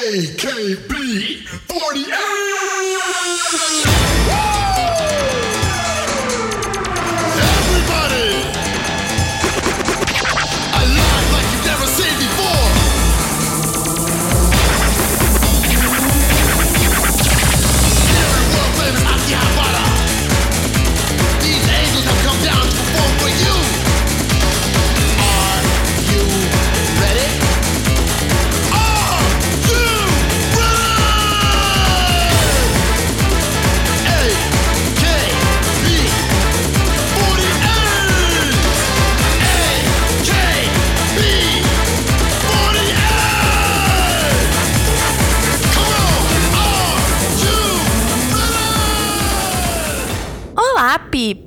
AKB 0.00 1.44
48! 1.68 4.49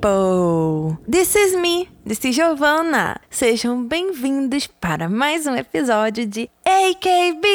People! 0.04 0.98
This 1.08 1.34
is 1.34 1.56
me, 1.56 1.88
this 2.04 2.22
is 2.24 2.36
Giovanna. 2.36 3.18
Sejam 3.30 3.86
bem-vindos 3.86 4.66
para 4.66 5.08
mais 5.08 5.46
um 5.46 5.56
episódio 5.56 6.26
de 6.26 6.50
AKB 6.64 7.46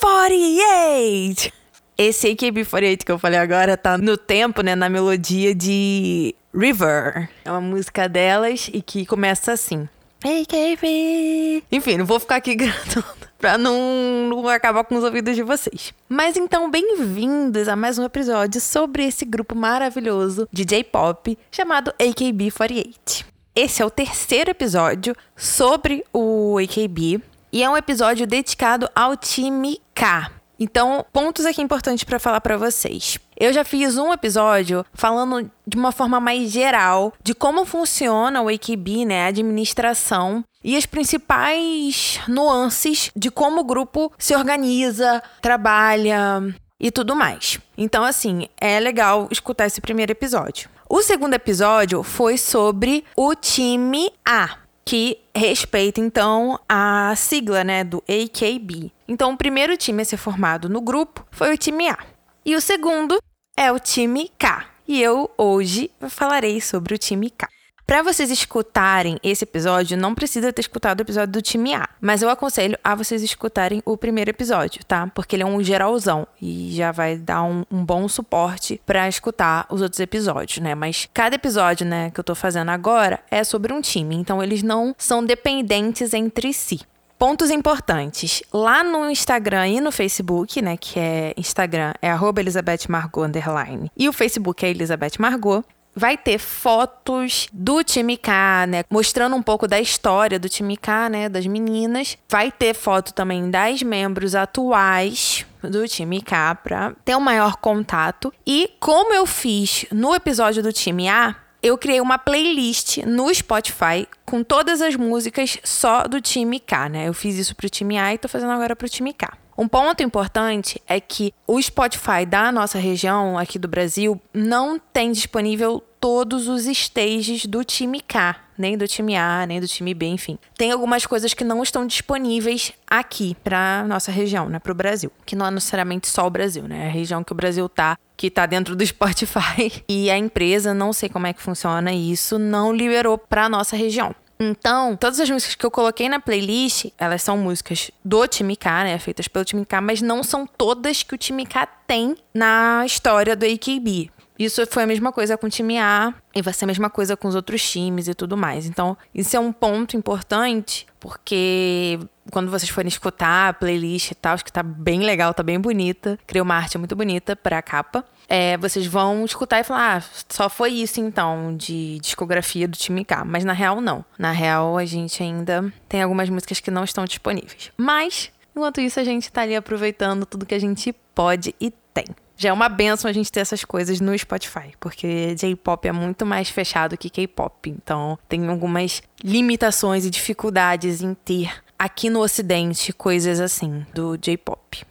48. 0.00 1.52
Esse 1.96 2.30
AKB 2.32 2.64
48 2.64 3.06
que 3.06 3.12
eu 3.12 3.18
falei 3.18 3.38
agora 3.38 3.76
tá 3.76 3.96
no 3.96 4.16
tempo, 4.16 4.60
né, 4.62 4.74
na 4.74 4.88
melodia 4.88 5.54
de 5.54 6.34
River. 6.52 7.28
É 7.44 7.50
uma 7.50 7.60
música 7.60 8.08
delas 8.08 8.68
e 8.72 8.82
que 8.82 9.06
começa 9.06 9.52
assim. 9.52 9.88
AKB. 10.24 11.62
Enfim, 11.70 11.98
não 11.98 12.06
vou 12.06 12.18
ficar 12.18 12.36
aqui 12.36 12.56
gritando 12.56 13.04
pra 13.44 13.58
não, 13.58 14.26
não 14.30 14.48
acabar 14.48 14.84
com 14.84 14.94
os 14.94 15.04
ouvidos 15.04 15.36
de 15.36 15.42
vocês. 15.42 15.92
Mas 16.08 16.34
então, 16.34 16.70
bem-vindos 16.70 17.68
a 17.68 17.76
mais 17.76 17.98
um 17.98 18.04
episódio 18.04 18.58
sobre 18.58 19.04
esse 19.04 19.26
grupo 19.26 19.54
maravilhoso 19.54 20.48
de 20.50 20.64
J-pop 20.64 21.36
chamado 21.52 21.92
AKB48. 22.00 23.26
Esse 23.54 23.82
é 23.82 23.84
o 23.84 23.90
terceiro 23.90 24.50
episódio 24.50 25.14
sobre 25.36 26.02
o 26.10 26.56
AKB 26.56 27.20
e 27.52 27.62
é 27.62 27.68
um 27.68 27.76
episódio 27.76 28.26
dedicado 28.26 28.88
ao 28.96 29.14
time 29.14 29.78
K. 29.94 30.30
Então, 30.64 31.04
pontos 31.12 31.44
aqui 31.44 31.60
importantes 31.60 32.04
pra 32.04 32.18
falar 32.18 32.40
pra 32.40 32.56
vocês. 32.56 33.18
Eu 33.38 33.52
já 33.52 33.64
fiz 33.64 33.98
um 33.98 34.14
episódio 34.14 34.82
falando 34.94 35.50
de 35.66 35.76
uma 35.76 35.92
forma 35.92 36.18
mais 36.18 36.50
geral 36.50 37.12
de 37.22 37.34
como 37.34 37.66
funciona 37.66 38.40
o 38.40 38.48
AKB, 38.48 39.04
né, 39.04 39.26
a 39.26 39.28
administração 39.28 40.42
e 40.62 40.74
as 40.74 40.86
principais 40.86 42.18
nuances 42.26 43.10
de 43.14 43.30
como 43.30 43.60
o 43.60 43.64
grupo 43.64 44.10
se 44.16 44.34
organiza, 44.34 45.22
trabalha 45.42 46.42
e 46.80 46.90
tudo 46.90 47.14
mais. 47.14 47.58
Então, 47.76 48.02
assim, 48.02 48.48
é 48.58 48.80
legal 48.80 49.28
escutar 49.30 49.66
esse 49.66 49.82
primeiro 49.82 50.12
episódio. 50.12 50.70
O 50.88 51.02
segundo 51.02 51.34
episódio 51.34 52.02
foi 52.02 52.38
sobre 52.38 53.04
o 53.14 53.34
time 53.34 54.10
A, 54.24 54.63
que 54.84 55.18
respeita 55.34 56.00
então 56.00 56.58
a 56.68 57.14
sigla, 57.16 57.64
né, 57.64 57.82
do 57.82 58.02
AKB. 58.08 58.92
Então, 59.08 59.32
o 59.32 59.36
primeiro 59.36 59.76
time 59.76 60.02
a 60.02 60.04
ser 60.04 60.16
formado 60.16 60.68
no 60.68 60.80
grupo 60.80 61.26
foi 61.30 61.52
o 61.52 61.58
time 61.58 61.88
A. 61.88 61.98
E 62.44 62.54
o 62.54 62.60
segundo 62.60 63.18
é 63.56 63.72
o 63.72 63.78
time 63.78 64.30
K. 64.38 64.66
E 64.86 65.00
eu 65.00 65.30
hoje 65.38 65.90
falarei 66.10 66.60
sobre 66.60 66.94
o 66.94 66.98
time 66.98 67.30
K. 67.30 67.48
Para 67.86 68.02
vocês 68.02 68.30
escutarem 68.30 69.18
esse 69.22 69.44
episódio, 69.44 69.94
não 69.98 70.14
precisa 70.14 70.50
ter 70.50 70.62
escutado 70.62 71.00
o 71.00 71.02
episódio 71.02 71.32
do 71.32 71.42
time 71.42 71.74
A, 71.74 71.86
mas 72.00 72.22
eu 72.22 72.30
aconselho 72.30 72.78
a 72.82 72.94
vocês 72.94 73.22
escutarem 73.22 73.82
o 73.84 73.94
primeiro 73.94 74.30
episódio, 74.30 74.82
tá? 74.86 75.06
Porque 75.14 75.36
ele 75.36 75.42
é 75.42 75.46
um 75.46 75.62
geralzão 75.62 76.26
e 76.40 76.70
já 76.72 76.90
vai 76.90 77.18
dar 77.18 77.42
um, 77.42 77.62
um 77.70 77.84
bom 77.84 78.08
suporte 78.08 78.80
para 78.86 79.06
escutar 79.06 79.66
os 79.68 79.82
outros 79.82 80.00
episódios, 80.00 80.60
né? 80.60 80.74
Mas 80.74 81.10
cada 81.12 81.36
episódio, 81.36 81.84
né, 81.86 82.10
que 82.10 82.18
eu 82.18 82.24
tô 82.24 82.34
fazendo 82.34 82.70
agora 82.70 83.20
é 83.30 83.44
sobre 83.44 83.70
um 83.70 83.82
time, 83.82 84.16
então 84.16 84.42
eles 84.42 84.62
não 84.62 84.94
são 84.96 85.22
dependentes 85.22 86.14
entre 86.14 86.54
si. 86.54 86.80
Pontos 87.18 87.50
importantes. 87.50 88.42
Lá 88.50 88.82
no 88.82 89.10
Instagram 89.10 89.68
e 89.68 89.80
no 89.80 89.92
Facebook, 89.92 90.60
né? 90.60 90.76
Que 90.76 90.98
é 90.98 91.34
Instagram 91.36 91.92
é 92.02 92.10
arroba 92.10 92.40
Elizabeth 92.40 92.88
Margot 92.88 93.22
underline. 93.22 93.90
E 93.96 94.08
o 94.08 94.12
Facebook 94.12 94.64
é 94.64 94.70
Elizabeth 94.70 95.12
Margot. 95.18 95.64
Vai 95.96 96.16
ter 96.16 96.38
fotos 96.38 97.48
do 97.52 97.84
time 97.84 98.16
K, 98.16 98.66
né? 98.66 98.84
Mostrando 98.90 99.36
um 99.36 99.42
pouco 99.42 99.68
da 99.68 99.80
história 99.80 100.38
do 100.38 100.48
time 100.48 100.76
K, 100.76 101.08
né? 101.08 101.28
Das 101.28 101.46
meninas. 101.46 102.18
Vai 102.28 102.50
ter 102.50 102.74
foto 102.74 103.14
também 103.14 103.50
das 103.50 103.82
membros 103.82 104.34
atuais 104.34 105.46
do 105.62 105.86
time 105.86 106.20
K 106.20 106.54
pra 106.56 106.92
ter 107.04 107.16
um 107.16 107.20
maior 107.20 107.56
contato. 107.56 108.32
E 108.46 108.70
como 108.80 109.14
eu 109.14 109.24
fiz 109.24 109.86
no 109.92 110.14
episódio 110.14 110.62
do 110.62 110.72
time 110.72 111.08
A, 111.08 111.36
eu 111.62 111.78
criei 111.78 112.00
uma 112.00 112.18
playlist 112.18 112.98
no 113.06 113.34
Spotify 113.34 114.06
com 114.26 114.44
todas 114.44 114.82
as 114.82 114.96
músicas 114.96 115.58
só 115.64 116.06
do 116.06 116.20
time 116.20 116.60
K, 116.60 116.90
né? 116.90 117.08
Eu 117.08 117.14
fiz 117.14 117.36
isso 117.36 117.56
pro 117.56 117.70
time 117.70 117.98
A 117.98 118.12
e 118.12 118.18
tô 118.18 118.28
fazendo 118.28 118.52
agora 118.52 118.76
pro 118.76 118.88
time 118.88 119.14
K. 119.14 119.32
Um 119.56 119.68
ponto 119.68 120.02
importante 120.02 120.82
é 120.86 121.00
que 121.00 121.32
o 121.46 121.60
Spotify 121.60 122.26
da 122.26 122.50
nossa 122.50 122.78
região, 122.78 123.38
aqui 123.38 123.58
do 123.58 123.68
Brasil, 123.68 124.20
não 124.32 124.78
tem 124.78 125.12
disponível 125.12 125.82
todos 126.00 126.48
os 126.48 126.66
stages 126.66 127.46
do 127.46 127.64
time 127.64 128.00
K, 128.00 128.36
nem 128.58 128.76
do 128.76 128.86
time 128.86 129.16
A, 129.16 129.46
nem 129.46 129.58
do 129.58 129.66
time 129.66 129.94
B, 129.94 130.06
enfim. 130.06 130.38
Tem 130.54 130.70
algumas 130.70 131.06
coisas 131.06 131.32
que 131.32 131.42
não 131.42 131.62
estão 131.62 131.86
disponíveis 131.86 132.72
aqui 132.86 133.34
para 133.42 133.84
nossa 133.86 134.12
região, 134.12 134.48
né, 134.48 134.58
para 134.58 134.72
o 134.72 134.74
Brasil, 134.74 135.10
que 135.24 135.34
não 135.34 135.46
é 135.46 135.50
necessariamente 135.50 136.08
só 136.08 136.26
o 136.26 136.30
Brasil, 136.30 136.64
né? 136.64 136.84
É 136.84 136.88
a 136.88 136.90
região 136.90 137.24
que 137.24 137.32
o 137.32 137.34
Brasil 137.34 137.66
tá, 137.70 137.96
que 138.16 138.30
tá 138.30 138.44
dentro 138.44 138.76
do 138.76 138.84
Spotify 138.86 139.82
e 139.88 140.10
a 140.10 140.18
empresa, 140.18 140.74
não 140.74 140.92
sei 140.92 141.08
como 141.08 141.26
é 141.26 141.32
que 141.32 141.40
funciona 141.40 141.92
isso, 141.92 142.38
não 142.38 142.70
liberou 142.70 143.16
para 143.16 143.48
nossa 143.48 143.74
região. 143.74 144.14
Então, 144.38 144.96
todas 144.96 145.20
as 145.20 145.30
músicas 145.30 145.54
que 145.54 145.64
eu 145.64 145.70
coloquei 145.70 146.08
na 146.08 146.18
playlist, 146.18 146.86
elas 146.98 147.22
são 147.22 147.36
músicas 147.38 147.90
do 148.04 148.26
time 148.26 148.56
K, 148.56 148.84
né? 148.84 148.98
Feitas 148.98 149.28
pelo 149.28 149.44
time 149.44 149.64
K, 149.64 149.80
mas 149.80 150.02
não 150.02 150.22
são 150.22 150.46
todas 150.46 151.02
que 151.02 151.14
o 151.14 151.18
time 151.18 151.46
K 151.46 151.66
tem 151.86 152.16
na 152.32 152.82
história 152.84 153.36
do 153.36 153.46
AKB. 153.46 154.10
Isso 154.36 154.66
foi 154.66 154.82
a 154.82 154.86
mesma 154.86 155.12
coisa 155.12 155.36
com 155.36 155.46
o 155.46 155.50
time 155.50 155.78
A 155.78 156.12
e 156.34 156.42
vai 156.42 156.52
ser 156.52 156.64
a 156.64 156.66
mesma 156.66 156.90
coisa 156.90 157.16
com 157.16 157.28
os 157.28 157.36
outros 157.36 157.70
times 157.70 158.08
e 158.08 158.14
tudo 158.14 158.36
mais. 158.36 158.66
Então, 158.66 158.96
isso 159.14 159.36
é 159.36 159.40
um 159.40 159.52
ponto 159.52 159.96
importante, 159.96 160.86
porque 161.04 162.00
quando 162.30 162.50
vocês 162.50 162.70
forem 162.70 162.88
escutar 162.88 163.50
a 163.50 163.52
playlist 163.52 164.12
e 164.12 164.14
tal, 164.14 164.32
acho 164.32 164.42
que 164.42 164.50
tá 164.50 164.62
bem 164.62 165.00
legal, 165.00 165.34
tá 165.34 165.42
bem 165.42 165.60
bonita. 165.60 166.18
Criei 166.26 166.40
uma 166.40 166.54
arte 166.54 166.78
muito 166.78 166.96
bonita 166.96 167.36
pra 167.36 167.60
capa. 167.60 168.02
É, 168.26 168.56
vocês 168.56 168.86
vão 168.86 169.22
escutar 169.22 169.60
e 169.60 169.64
falar, 169.64 169.98
ah, 169.98 170.24
só 170.30 170.48
foi 170.48 170.70
isso 170.70 170.98
então 171.02 171.54
de 171.54 171.98
discografia 172.00 172.66
do 172.66 172.74
time 172.74 173.04
K. 173.04 173.22
Mas 173.22 173.44
na 173.44 173.52
real, 173.52 173.82
não. 173.82 174.02
Na 174.18 174.30
real, 174.30 174.78
a 174.78 174.86
gente 174.86 175.22
ainda 175.22 175.70
tem 175.90 176.00
algumas 176.00 176.30
músicas 176.30 176.58
que 176.58 176.70
não 176.70 176.84
estão 176.84 177.04
disponíveis. 177.04 177.70
Mas, 177.76 178.32
enquanto 178.56 178.80
isso, 178.80 178.98
a 178.98 179.04
gente 179.04 179.30
tá 179.30 179.42
ali 179.42 179.54
aproveitando 179.54 180.24
tudo 180.24 180.46
que 180.46 180.54
a 180.54 180.58
gente 180.58 180.90
pode 181.14 181.54
e 181.60 181.70
tem. 181.92 182.06
Já 182.36 182.48
é 182.48 182.52
uma 182.52 182.68
benção 182.68 183.08
a 183.08 183.12
gente 183.12 183.30
ter 183.30 183.40
essas 183.40 183.64
coisas 183.64 184.00
no 184.00 184.16
Spotify, 184.18 184.72
porque 184.80 185.34
J-pop 185.36 185.86
é 185.86 185.92
muito 185.92 186.26
mais 186.26 186.48
fechado 186.48 186.96
que 186.96 187.08
K-pop. 187.08 187.70
Então, 187.70 188.18
tem 188.28 188.46
algumas 188.48 189.02
limitações 189.22 190.04
e 190.04 190.10
dificuldades 190.10 191.00
em 191.00 191.14
ter 191.14 191.50
aqui 191.78 192.10
no 192.10 192.20
Ocidente 192.20 192.92
coisas 192.92 193.40
assim 193.40 193.86
do 193.94 194.16
J-pop. 194.16 194.84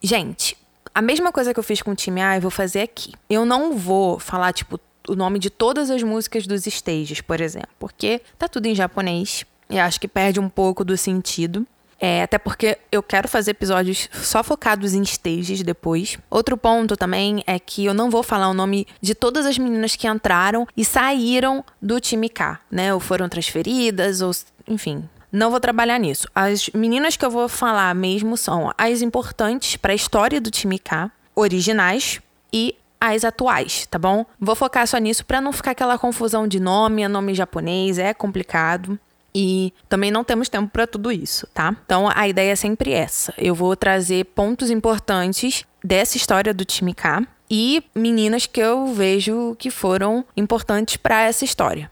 Gente, 0.00 0.56
a 0.94 1.02
mesma 1.02 1.32
coisa 1.32 1.52
que 1.52 1.58
eu 1.58 1.64
fiz 1.64 1.82
com 1.82 1.90
o 1.90 1.96
time 1.96 2.22
A, 2.22 2.36
eu 2.36 2.40
vou 2.40 2.50
fazer 2.50 2.80
aqui. 2.80 3.12
Eu 3.28 3.44
não 3.44 3.76
vou 3.76 4.18
falar, 4.18 4.52
tipo, 4.52 4.80
o 5.08 5.14
nome 5.14 5.38
de 5.38 5.50
todas 5.50 5.90
as 5.90 6.02
músicas 6.02 6.46
dos 6.46 6.66
stages, 6.66 7.20
por 7.20 7.40
exemplo, 7.40 7.68
porque 7.78 8.20
tá 8.38 8.48
tudo 8.48 8.66
em 8.66 8.74
japonês 8.74 9.44
e 9.68 9.78
acho 9.78 10.00
que 10.00 10.08
perde 10.08 10.40
um 10.40 10.48
pouco 10.48 10.84
do 10.84 10.96
sentido. 10.96 11.66
É, 11.98 12.22
até 12.22 12.38
porque 12.38 12.78
eu 12.92 13.02
quero 13.02 13.26
fazer 13.26 13.52
episódios 13.52 14.08
só 14.12 14.44
focados 14.44 14.94
em 14.94 15.02
stages 15.02 15.62
depois. 15.62 16.18
Outro 16.30 16.56
ponto 16.56 16.96
também 16.96 17.42
é 17.46 17.58
que 17.58 17.84
eu 17.84 17.94
não 17.94 18.10
vou 18.10 18.22
falar 18.22 18.48
o 18.48 18.54
nome 18.54 18.86
de 19.00 19.14
todas 19.14 19.46
as 19.46 19.56
meninas 19.56 19.96
que 19.96 20.06
entraram 20.06 20.66
e 20.76 20.84
saíram 20.84 21.64
do 21.80 21.98
time 21.98 22.28
K, 22.28 22.60
né? 22.70 22.92
Ou 22.92 23.00
foram 23.00 23.28
transferidas, 23.28 24.20
ou 24.20 24.30
enfim. 24.68 25.08
Não 25.32 25.50
vou 25.50 25.60
trabalhar 25.60 25.98
nisso. 25.98 26.28
As 26.34 26.68
meninas 26.70 27.16
que 27.16 27.24
eu 27.24 27.30
vou 27.30 27.48
falar 27.48 27.94
mesmo 27.94 28.36
são 28.36 28.72
as 28.76 29.02
importantes 29.02 29.76
para 29.76 29.92
a 29.92 29.96
história 29.96 30.40
do 30.40 30.50
time 30.50 30.78
K, 30.78 31.10
originais 31.34 32.20
e 32.52 32.76
as 33.00 33.24
atuais, 33.24 33.86
tá 33.86 33.98
bom? 33.98 34.24
Vou 34.40 34.56
focar 34.56 34.86
só 34.86 34.98
nisso 34.98 35.24
para 35.24 35.40
não 35.40 35.52
ficar 35.52 35.72
aquela 35.72 35.98
confusão 35.98 36.48
de 36.48 36.58
nome, 36.58 37.02
é 37.02 37.08
nome 37.08 37.34
japonês, 37.34 37.98
é 37.98 38.14
complicado. 38.14 38.98
E 39.38 39.70
também 39.86 40.10
não 40.10 40.24
temos 40.24 40.48
tempo 40.48 40.70
para 40.72 40.86
tudo 40.86 41.12
isso, 41.12 41.46
tá? 41.52 41.76
Então 41.84 42.10
a 42.14 42.26
ideia 42.26 42.52
é 42.52 42.56
sempre 42.56 42.92
essa. 42.92 43.34
Eu 43.36 43.54
vou 43.54 43.76
trazer 43.76 44.24
pontos 44.24 44.70
importantes 44.70 45.62
dessa 45.84 46.16
história 46.16 46.54
do 46.54 46.64
time 46.64 46.94
K 46.94 47.22
e 47.50 47.84
meninas 47.94 48.46
que 48.46 48.58
eu 48.58 48.86
vejo 48.94 49.54
que 49.58 49.70
foram 49.70 50.24
importantes 50.34 50.96
para 50.96 51.20
essa 51.20 51.44
história. 51.44 51.90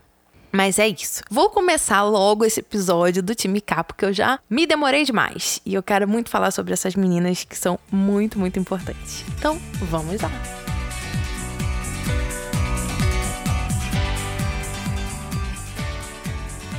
Mas 0.50 0.79
é 0.79 0.88
isso. 0.88 1.23
Vou 1.29 1.50
começar 1.50 2.02
logo 2.05 2.46
esse 2.46 2.61
episódio 2.61 3.23
do 3.23 3.35
time 3.35 3.61
K, 3.61 3.85
porque 3.85 4.06
eu 4.06 4.12
já 4.12 4.38
me 4.49 4.67
demorei 4.67 5.05
demais. 5.05 5.61
E 5.67 5.75
eu 5.75 5.82
quero 5.82 6.08
muito 6.08 6.31
falar 6.31 6.50
sobre 6.50 6.73
essas 6.73 6.94
meninas 6.94 7.44
que 7.44 7.58
são 7.58 7.79
muito, 7.91 8.38
muito 8.38 8.58
importantes. 8.58 9.25
Então, 9.37 9.61
vamos 9.91 10.23
lá. 10.23 10.31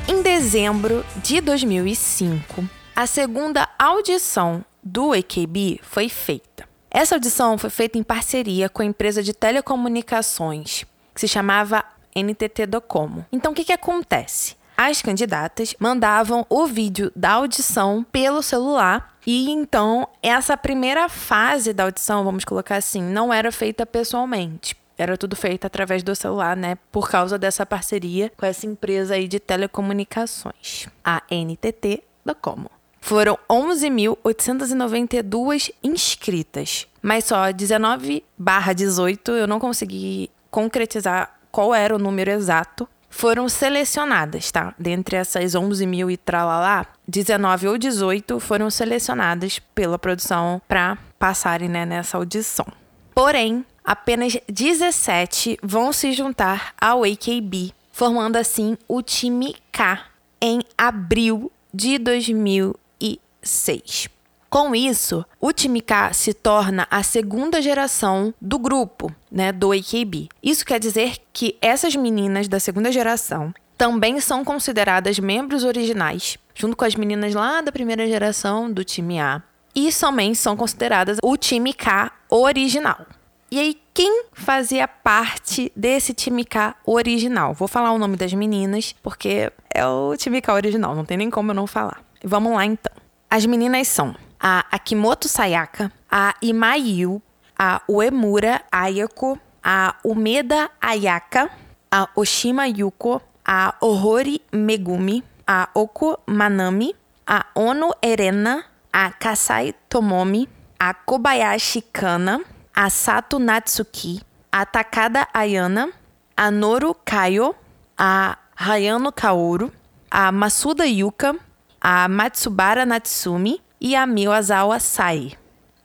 Em 0.08 0.22
dezembro 0.22 1.04
de 1.24 1.42
2005, 1.42 2.64
a 2.96 3.08
segunda 3.08 3.68
audição 3.80 4.64
do 4.84 5.12
AKB 5.14 5.80
foi 5.82 6.10
feita. 6.10 6.70
Essa 6.92 7.16
audição 7.16 7.58
foi 7.58 7.72
feita 7.72 7.98
em 7.98 8.04
parceria 8.04 8.70
com 8.70 8.84
a 8.84 8.86
empresa 8.86 9.24
de 9.24 9.34
telecomunicações, 9.34 10.86
que 11.12 11.22
se 11.22 11.28
chamava 11.28 11.84
NTT 12.16 12.68
Docomo. 12.68 13.26
Então, 13.32 13.52
o 13.52 13.56
que, 13.56 13.66
que 13.66 13.74
acontece? 13.74 14.56
As 14.78 15.02
candidatas 15.02 15.74
mandavam 15.80 16.46
o 16.52 16.68
vídeo 16.68 17.12
da 17.16 17.32
audição 17.32 18.06
pelo 18.12 18.44
celular 18.44 19.18
e 19.26 19.50
então 19.50 20.08
essa 20.22 20.56
primeira 20.56 21.10
fase 21.10 21.74
da 21.74 21.86
audição, 21.86 22.24
vamos 22.24 22.46
colocar 22.46 22.76
assim, 22.76 23.02
não 23.02 23.34
era 23.34 23.52
feita 23.52 23.88
pessoalmente. 23.88 24.76
Era 24.98 25.18
tudo 25.18 25.36
feito 25.36 25.66
através 25.66 26.04
do 26.04 26.16
celular, 26.16 26.56
né? 26.56 26.78
Por 26.92 27.10
causa 27.10 27.38
dessa 27.38 27.66
parceria 27.66 28.32
com 28.38 28.46
essa 28.46 28.66
empresa 28.66 29.16
aí 29.16 29.28
de 29.28 29.38
telecomunicações, 29.40 30.88
a 31.04 31.22
NTT 31.30 32.02
Docomo. 32.26 32.72
Foram 33.02 33.38
11.892 33.48 35.72
inscritas, 35.84 36.88
mas 37.04 37.26
só 37.26 37.52
19 37.52 38.24
barra 38.36 38.74
18 38.74 39.32
eu 39.34 39.46
não 39.46 39.60
consegui 39.60 40.32
concretizar 40.50 41.38
qual 41.52 41.76
era 41.76 41.96
o 41.96 42.00
número 42.00 42.32
exato. 42.32 42.90
Foram 43.08 43.48
selecionadas, 43.48 44.52
tá? 44.52 44.74
Dentre 44.78 45.18
essas 45.18 45.54
11 45.54 45.86
mil 45.86 46.10
e 46.10 46.18
tralalá, 46.18 46.88
19 47.08 47.68
ou 47.68 47.78
18 47.78 48.40
foram 48.40 48.72
selecionadas 48.72 49.60
pela 49.60 50.00
produção 50.00 50.60
para 50.68 50.98
passarem 51.20 51.70
né, 51.70 51.86
nessa 51.86 52.18
audição. 52.18 52.66
Porém, 53.14 53.64
apenas 53.86 54.38
17 54.50 55.60
vão 55.62 55.94
se 55.94 56.12
juntar 56.12 56.74
ao 56.80 57.04
AKB, 57.04 57.74
formando 57.92 58.38
assim 58.38 58.78
o 58.88 59.02
time 59.02 59.56
K 59.72 60.06
em 60.42 60.62
abril 60.78 61.52
de 61.74 61.98
2006. 61.98 64.10
Com 64.50 64.74
isso, 64.74 65.26
o 65.40 65.52
time 65.52 65.82
K 65.82 66.14
se 66.14 66.34
torna 66.34 66.88
a 66.90 67.04
segunda 67.04 67.62
geração 67.62 68.34
do 68.40 68.58
grupo, 68.58 69.14
né, 69.30 69.52
do 69.52 69.74
AKB. 69.74 70.30
Isso 70.42 70.66
quer 70.66 70.80
dizer 70.80 71.18
que 71.34 71.58
essas 71.62 71.96
meninas 71.96 72.48
da 72.48 72.60
segunda 72.60 72.92
geração 72.92 73.54
também 73.78 74.22
são 74.22 74.46
consideradas 74.46 75.20
membros 75.20 75.66
originais, 75.66 76.38
junto 76.54 76.78
com 76.78 76.86
as 76.86 76.96
meninas 76.96 77.34
lá 77.34 77.60
da 77.60 77.72
primeira 77.72 78.08
geração 78.08 78.72
do 78.72 78.84
time 78.84 79.20
A. 79.20 79.42
E 79.76 79.92
somente 79.92 80.38
são 80.38 80.56
consideradas 80.56 81.18
o 81.22 81.36
time 81.36 81.74
K 81.74 82.10
original. 82.30 83.06
E 83.52 83.60
aí, 83.60 83.78
quem 83.94 84.26
fazia 84.34 84.88
parte 84.88 85.72
desse 85.76 86.14
time 86.14 86.44
K 86.44 86.76
original? 86.86 87.54
Vou 87.54 87.68
falar 87.68 87.92
o 87.92 87.98
nome 88.00 88.18
das 88.18 88.34
meninas, 88.34 88.96
porque 89.04 89.52
é 89.74 89.86
o 89.86 90.16
time 90.18 90.42
K 90.42 90.54
original, 90.54 90.96
não 90.96 91.06
tem 91.06 91.16
nem 91.16 91.30
como 91.30 91.52
eu 91.52 91.56
não 91.56 91.68
falar. 91.68 92.04
Vamos 92.24 92.54
lá 92.54 92.66
então. 92.66 92.92
As 93.30 93.46
meninas 93.46 93.88
são 93.88 94.16
a 94.40 94.66
Akimoto 94.72 95.28
Sayaka, 95.28 95.92
a 96.10 96.34
Imayu, 96.42 97.22
a 97.58 97.82
Uemura 97.88 98.62
Ayako, 98.72 99.40
a 99.64 99.96
Umeda 100.04 100.70
Ayaka, 100.82 101.50
a 101.92 102.10
Oshima 102.16 102.68
Yuko, 102.68 103.22
a 103.46 103.76
Ohori 103.80 104.42
Megumi, 104.52 105.24
a 105.48 105.70
Oko 105.74 106.20
Manami, 106.26 106.96
a 107.28 107.46
Ono 107.56 107.92
Erena, 108.02 108.66
a 108.92 109.12
Kasai 109.12 109.74
Tomomi, 109.88 110.48
a 110.80 110.94
Kobayashi 110.94 111.84
Kana, 111.94 112.42
a 112.76 112.90
Sato 112.90 113.40
Natsuki, 113.40 114.22
a 114.52 114.66
Takada 114.66 115.28
Ayana, 115.34 115.92
a 116.36 116.52
Noru 116.52 116.94
Kayo, 117.06 117.56
a 117.98 118.38
Hayano 118.60 119.14
Kaoru, 119.14 119.72
a 120.12 120.32
Masuda 120.32 120.86
Yuka, 120.86 121.40
a 121.80 122.10
Matsubara 122.10 122.86
Natsumi 122.86 123.62
e 123.80 123.96
a 123.96 124.06
Miwazawa 124.06 124.80
Sai. 124.80 125.34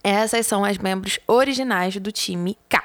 Essas 0.02 0.46
são 0.46 0.64
as 0.64 0.78
membros 0.78 1.20
originais 1.28 1.96
do 1.96 2.10
time 2.10 2.58
K. 2.69 2.82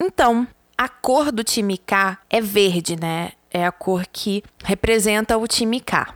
Então, 0.00 0.46
a 0.76 0.88
cor 0.88 1.30
do 1.30 1.44
time 1.44 1.76
K 1.76 2.18
é 2.30 2.40
verde, 2.40 2.96
né? 2.96 3.32
É 3.50 3.66
a 3.66 3.72
cor 3.72 4.06
que 4.10 4.42
representa 4.64 5.36
o 5.36 5.46
time 5.46 5.80
K. 5.80 6.14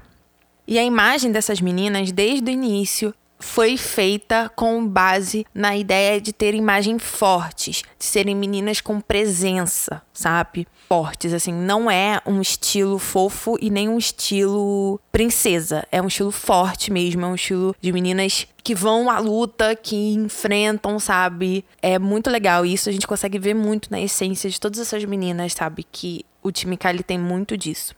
E 0.67 0.79
a 0.79 0.85
imagem 0.85 1.33
dessas 1.33 1.61
meninas, 1.61 2.13
desde 2.13 2.51
o 2.51 2.53
início, 2.53 3.13
foi 3.43 3.77
feita 3.77 4.51
com 4.55 4.87
base 4.87 5.45
na 5.53 5.77
ideia 5.77 6.21
de 6.21 6.33
ter 6.33 6.55
imagens 6.55 7.03
fortes, 7.03 7.83
de 7.99 8.05
serem 8.05 8.35
meninas 8.35 8.81
com 8.81 9.01
presença, 9.01 10.01
sabe? 10.13 10.67
Fortes, 10.89 11.33
assim, 11.33 11.53
não 11.53 11.91
é 11.91 12.21
um 12.25 12.41
estilo 12.41 12.99
fofo 12.99 13.59
e 13.61 13.69
nem 13.69 13.89
um 13.89 13.99
estilo 13.99 15.01
princesa, 15.11 15.87
é 15.91 16.01
um 16.01 16.07
estilo 16.07 16.31
forte 16.31 16.91
mesmo, 16.93 17.25
é 17.25 17.29
um 17.29 17.35
estilo 17.35 17.75
de 17.81 17.93
meninas 17.93 18.47
que 18.63 18.75
vão 18.75 19.11
à 19.11 19.19
luta, 19.19 19.75
que 19.75 20.15
enfrentam, 20.15 20.99
sabe? 20.99 21.65
É 21.83 21.99
muito 21.99 22.31
legal 22.31 22.65
isso, 22.65 22.89
a 22.89 22.93
gente 22.93 23.07
consegue 23.07 23.39
ver 23.39 23.55
muito 23.55 23.91
na 23.91 24.01
essência 24.01 24.49
de 24.49 24.61
todas 24.61 24.79
essas 24.79 25.05
meninas, 25.05 25.53
sabe? 25.53 25.85
Que 25.91 26.25
o 26.43 26.53
time 26.53 26.77
Kali 26.77 27.03
tem 27.03 27.19
muito 27.19 27.57
disso. 27.57 27.95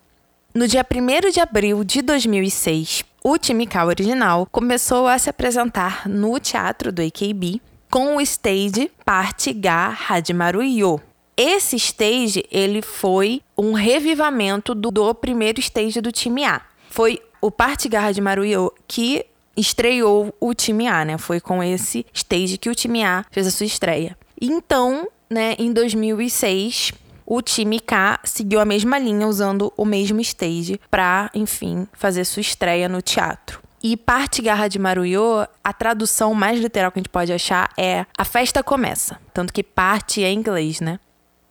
No 0.55 0.69
dia 0.69 0.87
1 0.88 1.31
de 1.32 1.40
abril 1.40 1.82
de 1.82 2.00
2006, 2.00 3.05
o 3.26 3.38
time 3.38 3.67
K 3.67 3.87
original 3.87 4.47
começou 4.53 5.09
a 5.09 5.19
se 5.19 5.31
apresentar 5.31 6.06
no 6.06 6.38
teatro 6.38 6.93
do 6.93 7.00
AKB 7.00 7.59
com 7.91 8.17
o 8.17 8.21
stage 8.21 8.91
Parte 9.03 9.50
Ga 9.55 9.97
Hadimaru 10.09 10.62
Yo. 10.62 11.00
Esse 11.35 11.76
stage 11.76 12.44
ele 12.50 12.82
foi 12.82 13.41
um 13.56 13.73
revivamento 13.73 14.75
do, 14.75 14.91
do 14.91 15.15
primeiro 15.15 15.59
stage 15.59 16.03
do 16.03 16.12
time 16.12 16.44
A. 16.44 16.61
Foi 16.91 17.19
o 17.41 17.50
Parte 17.50 17.88
Ga 17.88 18.05
Hadimaru 18.05 18.44
Yo 18.44 18.71
que 18.87 19.25
estreou 19.56 20.35
o 20.38 20.53
time 20.53 20.87
A, 20.87 21.03
né? 21.03 21.17
Foi 21.17 21.41
com 21.41 21.62
esse 21.62 22.05
stage 22.12 22.59
que 22.59 22.69
o 22.69 22.75
time 22.75 23.03
A 23.05 23.25
fez 23.31 23.47
a 23.47 23.50
sua 23.50 23.64
estreia. 23.64 24.19
Então, 24.38 25.09
né, 25.31 25.57
em 25.59 25.73
2006, 25.73 26.93
o 27.26 27.40
time 27.40 27.81
K 27.81 28.21
seguiu 28.25 28.61
a 28.61 28.64
mesma 28.64 28.99
linha 28.99 29.26
usando 29.26 29.73
o 29.76 29.85
mesmo 29.85 30.21
stage 30.21 30.81
para, 30.90 31.31
enfim, 31.35 31.87
fazer 31.93 32.25
sua 32.25 32.40
estreia 32.40 32.88
no 32.88 33.00
teatro. 33.00 33.62
E 33.83 33.97
parte 33.97 34.40
garra 34.40 34.66
de 34.66 34.78
Maruyo, 34.78 35.47
a 35.62 35.73
tradução 35.73 36.33
mais 36.33 36.59
literal 36.59 36.90
que 36.90 36.99
a 36.99 37.02
gente 37.02 37.11
pode 37.11 37.33
achar 37.33 37.71
é 37.76 38.07
a 38.16 38.25
festa 38.25 38.62
começa, 38.62 39.21
tanto 39.33 39.52
que 39.52 39.62
parte 39.62 40.25
é 40.25 40.31
em 40.31 40.38
inglês, 40.38 40.81
né? 40.81 40.99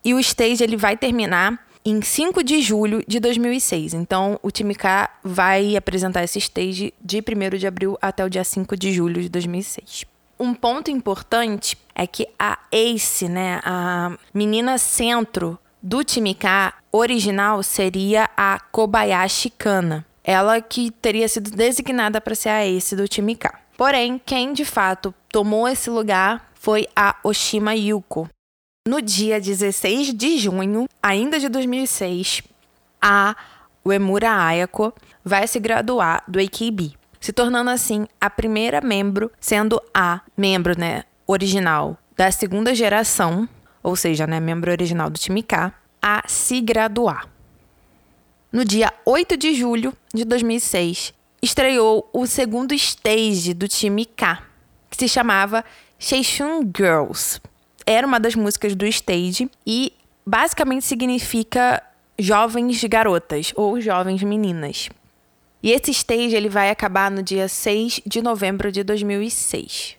E 0.04 0.12
o 0.12 0.18
stage 0.18 0.62
ele 0.62 0.76
vai 0.76 0.96
terminar 0.96 1.64
em 1.84 2.00
5 2.00 2.42
de 2.42 2.60
julho 2.60 3.04
de 3.06 3.20
2006. 3.20 3.94
Então, 3.94 4.38
o 4.42 4.50
time 4.50 4.74
K 4.74 5.10
vai 5.22 5.76
apresentar 5.76 6.24
esse 6.24 6.38
stage 6.38 6.92
de 7.00 7.18
1 7.18 7.56
de 7.56 7.66
abril 7.66 7.98
até 8.00 8.24
o 8.24 8.30
dia 8.30 8.42
5 8.42 8.76
de 8.76 8.92
julho 8.92 9.22
de 9.22 9.28
2006. 9.28 10.04
Um 10.38 10.54
ponto 10.54 10.90
importante 10.90 11.78
é 11.94 12.06
que 12.06 12.26
a 12.38 12.58
Ace, 12.72 13.28
né, 13.28 13.60
a 13.64 14.16
menina 14.32 14.78
centro 14.78 15.58
do 15.84 16.02
time 16.02 16.34
K 16.34 16.72
original 16.90 17.62
seria 17.62 18.30
a 18.34 18.58
Kobayashi 18.58 19.50
Kana. 19.50 20.06
Ela 20.24 20.62
que 20.62 20.90
teria 20.90 21.28
sido 21.28 21.50
designada 21.50 22.22
para 22.22 22.34
ser 22.34 22.48
a 22.48 22.66
ace 22.66 22.96
do 22.96 23.06
time 23.06 23.36
K. 23.36 23.52
Porém, 23.76 24.18
quem 24.24 24.54
de 24.54 24.64
fato 24.64 25.12
tomou 25.28 25.68
esse 25.68 25.90
lugar 25.90 26.50
foi 26.54 26.88
a 26.96 27.16
Oshima 27.22 27.74
Yuko. 27.74 28.30
No 28.88 29.02
dia 29.02 29.38
16 29.38 30.14
de 30.14 30.38
junho, 30.38 30.88
ainda 31.02 31.38
de 31.38 31.50
2006, 31.50 32.42
a 33.02 33.36
Uemura 33.84 34.30
Ayako 34.30 34.90
vai 35.22 35.46
se 35.46 35.60
graduar 35.60 36.24
do 36.26 36.40
AKB, 36.40 36.94
se 37.20 37.30
tornando 37.30 37.68
assim 37.68 38.06
a 38.18 38.30
primeira 38.30 38.80
membro, 38.80 39.30
sendo 39.38 39.82
a 39.92 40.22
membro 40.34 40.78
né, 40.78 41.04
original 41.26 41.98
da 42.16 42.30
segunda 42.30 42.74
geração 42.74 43.46
ou 43.84 43.94
seja, 43.94 44.26
né, 44.26 44.40
membro 44.40 44.70
original 44.70 45.10
do 45.10 45.18
time 45.18 45.42
K, 45.42 45.72
a 46.00 46.24
se 46.26 46.60
graduar. 46.62 47.28
No 48.50 48.64
dia 48.64 48.90
8 49.04 49.36
de 49.36 49.54
julho 49.54 49.92
de 50.12 50.24
2006, 50.24 51.12
estreou 51.42 52.08
o 52.12 52.26
segundo 52.26 52.72
stage 52.72 53.52
do 53.52 53.68
time 53.68 54.06
K, 54.06 54.42
que 54.90 54.96
se 54.96 55.06
chamava 55.06 55.62
Seishun 55.98 56.62
Girls. 56.74 57.40
Era 57.84 58.06
uma 58.06 58.18
das 58.18 58.34
músicas 58.34 58.74
do 58.74 58.86
stage 58.86 59.50
e 59.66 59.92
basicamente 60.24 60.86
significa 60.86 61.82
jovens 62.18 62.82
garotas 62.84 63.52
ou 63.54 63.78
jovens 63.80 64.22
meninas. 64.22 64.88
E 65.62 65.72
esse 65.72 65.90
stage 65.90 66.34
ele 66.34 66.48
vai 66.48 66.70
acabar 66.70 67.10
no 67.10 67.22
dia 67.22 67.48
6 67.48 68.02
de 68.06 68.22
novembro 68.22 68.72
de 68.72 68.82
2006. 68.82 69.96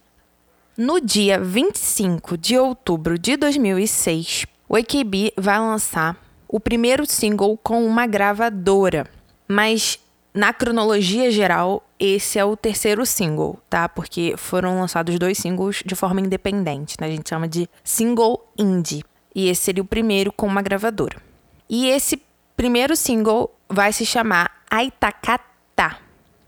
No 0.78 1.00
dia 1.00 1.40
25 1.40 2.38
de 2.38 2.58
outubro 2.58 3.18
de 3.18 3.38
2006, 3.38 4.46
o 4.68 4.76
AKB 4.76 5.32
vai 5.38 5.58
lançar 5.58 6.18
o 6.50 6.60
primeiro 6.60 7.06
single 7.06 7.58
com 7.58 7.86
uma 7.86 8.06
gravadora, 8.06 9.10
mas 9.48 9.98
na 10.34 10.52
cronologia 10.52 11.32
geral, 11.32 11.82
esse 11.98 12.38
é 12.38 12.44
o 12.44 12.58
terceiro 12.58 13.06
single, 13.06 13.58
tá? 13.70 13.88
Porque 13.88 14.36
foram 14.36 14.78
lançados 14.78 15.18
dois 15.18 15.38
singles 15.38 15.82
de 15.86 15.96
forma 15.96 16.20
independente, 16.20 16.98
né? 17.00 17.08
A 17.08 17.12
gente 17.12 17.30
chama 17.30 17.48
de 17.48 17.70
single 17.82 18.46
indie. 18.58 19.06
E 19.34 19.48
esse 19.48 19.62
seria 19.62 19.82
o 19.82 19.88
primeiro 19.88 20.30
com 20.34 20.46
uma 20.46 20.62
gravadora. 20.62 21.22
E 21.70 21.88
esse 21.88 22.22
primeiro 22.58 22.98
single 22.98 23.50
vai 23.70 23.94
se 23.94 24.06
chamar 24.06 24.52
Aitakata, 24.70 26.00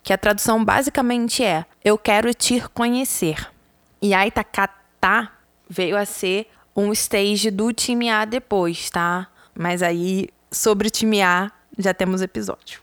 que 0.03 0.12
a 0.12 0.17
tradução 0.17 0.65
basicamente 0.65 1.46
é 1.46 1.65
Eu 1.81 1.98
quero 1.98 2.34
te 2.34 2.60
conhecer. 2.74 3.55
E 4.07 4.13
Aitakata 4.13 5.29
veio 5.69 5.97
a 5.97 6.05
ser 6.05 6.47
um 6.73 6.93
stage 6.93 7.51
do 7.51 7.73
time 7.73 8.09
A 8.09 8.23
depois, 8.23 8.89
tá? 8.89 9.27
Mas 9.53 9.83
aí, 9.83 10.29
sobre 10.49 10.87
o 10.87 10.89
time 10.89 11.21
A, 11.21 11.51
já 11.77 11.93
temos 11.93 12.21
episódio. 12.21 12.79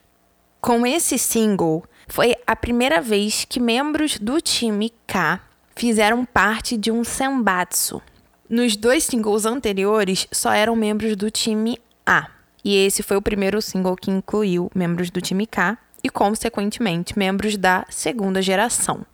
Com 0.60 0.86
esse 0.86 1.18
single, 1.18 1.82
foi 2.08 2.34
a 2.46 2.54
primeira 2.54 3.00
vez 3.00 3.46
que 3.46 3.58
membros 3.58 4.18
do 4.18 4.38
time 4.38 4.92
K 5.06 5.40
fizeram 5.74 6.26
parte 6.26 6.76
de 6.76 6.92
um 6.92 7.02
senbatsu. 7.02 8.02
Nos 8.46 8.76
dois 8.76 9.04
singles 9.04 9.46
anteriores, 9.46 10.28
só 10.30 10.52
eram 10.52 10.76
membros 10.76 11.16
do 11.16 11.30
time 11.30 11.78
A. 12.04 12.28
E 12.62 12.76
esse 12.76 13.02
foi 13.02 13.16
o 13.16 13.22
primeiro 13.22 13.62
single 13.62 13.96
que 13.96 14.10
incluiu 14.10 14.70
membros 14.74 15.08
do 15.08 15.22
time 15.22 15.46
K 15.46 15.78
e, 16.02 16.10
consequentemente, 16.10 17.18
membros 17.18 17.56
da 17.56 17.86
segunda 17.88 18.42
geração. 18.42 19.06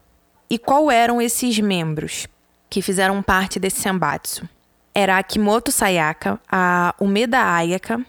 E 0.51 0.59
qual 0.59 0.91
eram 0.91 1.23
esses 1.23 1.61
membros 1.61 2.27
que 2.69 2.83
fizeram 2.83 3.23
parte 3.23 3.61
desse 3.61 3.81
senbatsu? 3.81 4.49
Era 4.93 5.17
a 5.17 5.23
Kimoto 5.23 5.71
Sayaka, 5.71 6.41
a 6.51 6.93
Umeda 6.99 7.41
Ayaka, 7.55 8.05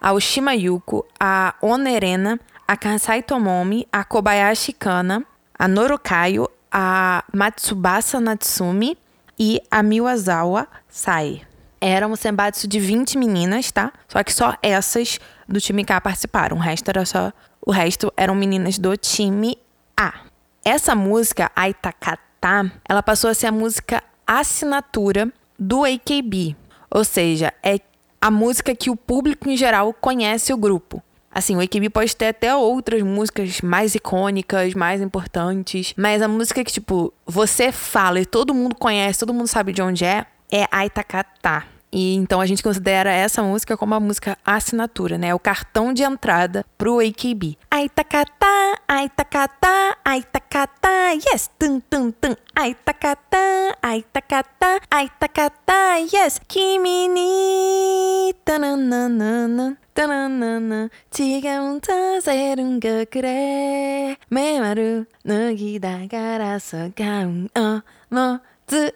a 0.00 0.12
Oshima 0.12 0.52
Yuko, 0.54 1.06
a 1.20 1.54
Onerena, 1.62 2.40
a 2.66 2.76
Kansai 2.76 3.22
Tomomi, 3.22 3.86
a 3.92 4.04
Kobayashi 4.04 4.72
Kana, 4.72 5.24
a 5.56 5.68
Norokayo, 5.68 6.50
a 6.72 7.22
Matsubasa 7.32 8.18
Natsumi 8.18 8.98
e 9.38 9.60
a 9.70 9.80
Miwazawa 9.80 10.66
Sai. 10.88 11.42
Era 11.80 12.08
um 12.08 12.16
senbatsu 12.16 12.66
de 12.66 12.80
20 12.80 13.16
meninas, 13.18 13.70
tá? 13.70 13.92
Só 14.08 14.24
que 14.24 14.32
só 14.32 14.56
essas 14.60 15.20
do 15.48 15.60
time 15.60 15.84
K 15.84 16.00
participaram. 16.00 16.56
O 16.56 16.60
resto 16.60 16.88
era 16.88 17.04
só. 17.04 17.32
O 17.64 17.70
resto 17.70 18.12
eram 18.16 18.34
meninas 18.34 18.78
do 18.78 18.96
time 18.96 19.56
A. 19.96 20.23
Essa 20.64 20.94
música, 20.94 21.52
Aitakata, 21.54 22.72
ela 22.88 23.02
passou 23.02 23.28
a 23.28 23.34
ser 23.34 23.48
a 23.48 23.52
música 23.52 24.02
assinatura 24.26 25.30
do 25.58 25.84
AKB. 25.84 26.56
Ou 26.90 27.04
seja, 27.04 27.52
é 27.62 27.78
a 28.18 28.30
música 28.30 28.74
que 28.74 28.88
o 28.88 28.96
público 28.96 29.50
em 29.50 29.56
geral 29.58 29.92
conhece 29.92 30.54
o 30.54 30.56
grupo. 30.56 31.02
Assim, 31.30 31.54
o 31.54 31.60
AKB 31.60 31.90
pode 31.90 32.16
ter 32.16 32.28
até 32.28 32.54
outras 32.54 33.02
músicas 33.02 33.60
mais 33.60 33.94
icônicas, 33.94 34.72
mais 34.72 35.02
importantes, 35.02 35.92
mas 35.98 36.22
a 36.22 36.28
música 36.28 36.64
que, 36.64 36.72
tipo, 36.72 37.12
você 37.26 37.70
fala 37.70 38.20
e 38.20 38.24
todo 38.24 38.54
mundo 38.54 38.74
conhece, 38.74 39.18
todo 39.18 39.34
mundo 39.34 39.48
sabe 39.48 39.72
de 39.72 39.82
onde 39.82 40.04
é, 40.04 40.24
é 40.50 40.66
Aitakata. 40.70 41.73
E 41.93 42.13
então 42.15 42.39
a 42.39 42.45
gente 42.45 42.61
considera 42.61 43.11
essa 43.11 43.41
música 43.41 43.75
como 43.75 43.95
a 43.95 43.99
música 43.99 44.37
assinatura, 44.45 45.17
né? 45.17 45.33
O 45.33 45.39
cartão 45.39 45.91
de 45.91 46.03
entrada 46.03 46.63
pro 46.77 46.99
AKB. 46.99 47.57
Aitakata, 47.71 48.79
Aitakata, 48.87 49.97
Aitakata, 50.05 51.13
yes, 51.31 51.49
tum 51.57 51.79
tum 51.79 52.11
tum. 52.11 52.35
Aitakata, 52.55 53.75
Aitakata, 53.81 54.79
Aitakata, 54.91 55.97
yes. 56.13 56.39
Kimi 56.47 57.07
ni 57.07 58.33
tananana. 58.45 59.77
따나나나 59.99 60.87
지금 61.11 61.81
타세른 61.81 62.79
거 62.79 63.03
그래 63.11 64.15
메마루 64.29 65.03
너기다 65.25 66.07
갈아서 66.09 66.89
가운 66.95 67.49
어머 67.53 68.39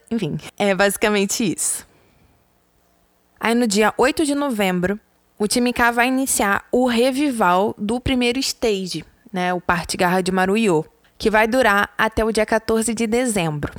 enfim 0.10 0.38
é 0.58 0.74
basicamente 0.74 1.44
isso 1.44 1.84
Aí 3.41 3.55
no 3.55 3.67
dia 3.67 3.95
8 3.97 4.25
de 4.25 4.35
novembro, 4.35 4.99
o 5.39 5.47
time 5.47 5.73
K 5.73 5.91
vai 5.93 6.09
iniciar 6.09 6.65
o 6.73 6.87
revival 6.87 7.75
do 7.79 8.01
primeiro 8.01 8.39
stage, 8.41 9.05
né, 9.33 9.55
o 9.55 9.61
Parte 9.61 9.97
Garra 9.97 10.21
de 10.21 10.33
Maruiô, 10.33 10.85
que 11.17 11.31
vai 11.31 11.47
durar 11.47 11.91
até 11.97 12.25
o 12.25 12.33
dia 12.33 12.45
14 12.45 12.93
de 12.93 13.07
dezembro. 13.07 13.73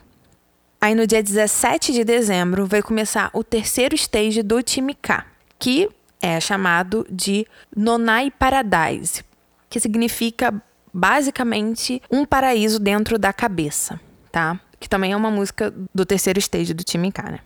Aí 0.79 0.95
no 0.95 1.05
dia 1.05 1.21
17 1.21 1.91
de 1.91 2.05
dezembro 2.05 2.65
vai 2.65 2.81
começar 2.81 3.29
o 3.33 3.43
terceiro 3.43 3.93
stage 3.95 4.41
do 4.41 4.63
time 4.63 4.93
K, 4.93 5.25
que 5.57 5.89
é 6.21 6.39
chamado 6.39 7.05
de 7.09 7.45
Nonai 7.75 8.31
Paradise, 8.31 9.23
que 9.69 9.79
significa 9.79 10.53
basicamente 10.93 12.01
um 12.09 12.25
paraíso 12.25 12.79
dentro 12.79 13.19
da 13.19 13.33
cabeça, 13.33 13.99
tá? 14.31 14.59
Que 14.79 14.87
também 14.87 15.11
é 15.11 15.17
uma 15.17 15.29
música 15.29 15.73
do 15.93 16.05
terceiro 16.05 16.39
stage 16.39 16.73
do 16.73 16.83
time 16.83 17.11
K, 17.11 17.23
né? 17.23 17.39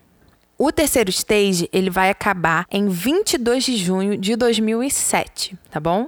O 0.65 0.71
terceiro 0.71 1.09
stage, 1.09 1.67
ele 1.73 1.89
vai 1.89 2.09
acabar 2.09 2.65
em 2.71 2.87
22 2.87 3.65
de 3.65 3.75
junho 3.75 4.17
de 4.17 4.33
2007, 4.37 5.57
tá 5.69 5.77
bom? 5.77 6.07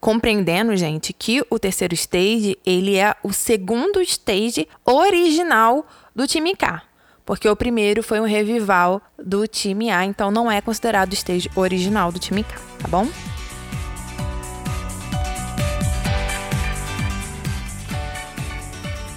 Compreendendo, 0.00 0.76
gente, 0.76 1.12
que 1.12 1.40
o 1.48 1.56
terceiro 1.56 1.94
stage, 1.94 2.58
ele 2.66 2.96
é 2.96 3.14
o 3.22 3.32
segundo 3.32 4.02
stage 4.02 4.66
original 4.84 5.86
do 6.16 6.26
time 6.26 6.56
K. 6.56 6.82
Porque 7.24 7.48
o 7.48 7.54
primeiro 7.54 8.02
foi 8.02 8.20
um 8.20 8.24
revival 8.24 9.00
do 9.16 9.46
time 9.46 9.88
A, 9.88 10.04
então 10.04 10.32
não 10.32 10.50
é 10.50 10.60
considerado 10.60 11.12
o 11.12 11.14
stage 11.14 11.48
original 11.54 12.10
do 12.10 12.18
time 12.18 12.42
K, 12.42 12.56
tá 12.80 12.88
bom? 12.88 13.06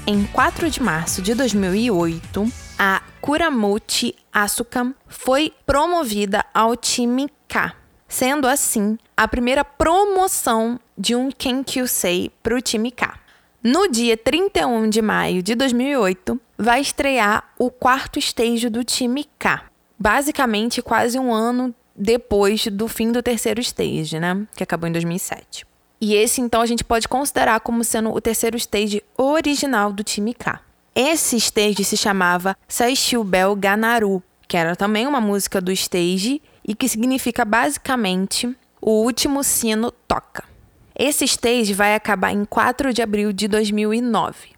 Em 0.05 0.25
4 0.25 0.69
de 0.69 0.83
março 0.83 1.23
de 1.23 1.33
2008, 1.33 2.64
a 2.77 3.01
Kuramochi 3.21 4.15
Asuka 4.31 4.93
foi 5.07 5.53
promovida 5.65 6.45
ao 6.53 6.75
time 6.75 7.29
K, 7.47 7.73
sendo 8.07 8.47
assim 8.47 8.97
a 9.15 9.27
primeira 9.27 9.63
promoção 9.63 10.79
de 10.97 11.15
um 11.15 11.31
Kenkyusei 11.31 12.31
para 12.43 12.55
o 12.55 12.61
time 12.61 12.91
K. 12.91 13.17
No 13.63 13.87
dia 13.87 14.15
31 14.15 14.89
de 14.89 15.01
maio 15.01 15.41
de 15.41 15.55
2008, 15.55 16.39
vai 16.57 16.81
estrear 16.81 17.51
o 17.57 17.71
quarto 17.71 18.19
stage 18.19 18.69
do 18.69 18.83
time 18.83 19.25
K. 19.39 19.63
Basicamente, 19.97 20.81
quase 20.81 21.17
um 21.17 21.33
ano 21.33 21.73
depois 21.95 22.67
do 22.67 22.87
fim 22.87 23.11
do 23.11 23.23
terceiro 23.23 23.61
stage, 23.61 24.19
né? 24.19 24.45
Que 24.55 24.63
acabou 24.63 24.87
em 24.87 24.91
2007. 24.91 25.65
E 25.99 26.13
esse, 26.13 26.41
então, 26.41 26.61
a 26.61 26.65
gente 26.65 26.83
pode 26.83 27.07
considerar 27.07 27.59
como 27.61 27.83
sendo 27.83 28.13
o 28.13 28.21
terceiro 28.21 28.57
stage 28.57 29.01
original 29.17 29.91
do 29.91 30.03
time 30.03 30.33
K. 30.33 30.61
Esse 30.95 31.35
stage 31.35 31.83
se 31.83 31.97
chamava 31.97 32.55
Saishubel 32.69 33.53
Ganaru, 33.57 34.23
que 34.47 34.55
era 34.55 34.77
também 34.77 35.05
uma 35.05 35.19
música 35.19 35.59
do 35.59 35.69
stage 35.73 36.41
e 36.65 36.73
que 36.73 36.87
significa 36.87 37.43
basicamente 37.43 38.55
o 38.81 39.03
último 39.03 39.43
sino 39.43 39.91
toca. 39.91 40.45
Esse 40.97 41.25
stage 41.25 41.73
vai 41.73 41.95
acabar 41.95 42.31
em 42.31 42.45
4 42.45 42.93
de 42.93 43.01
abril 43.01 43.33
de 43.33 43.49
2009. 43.49 44.55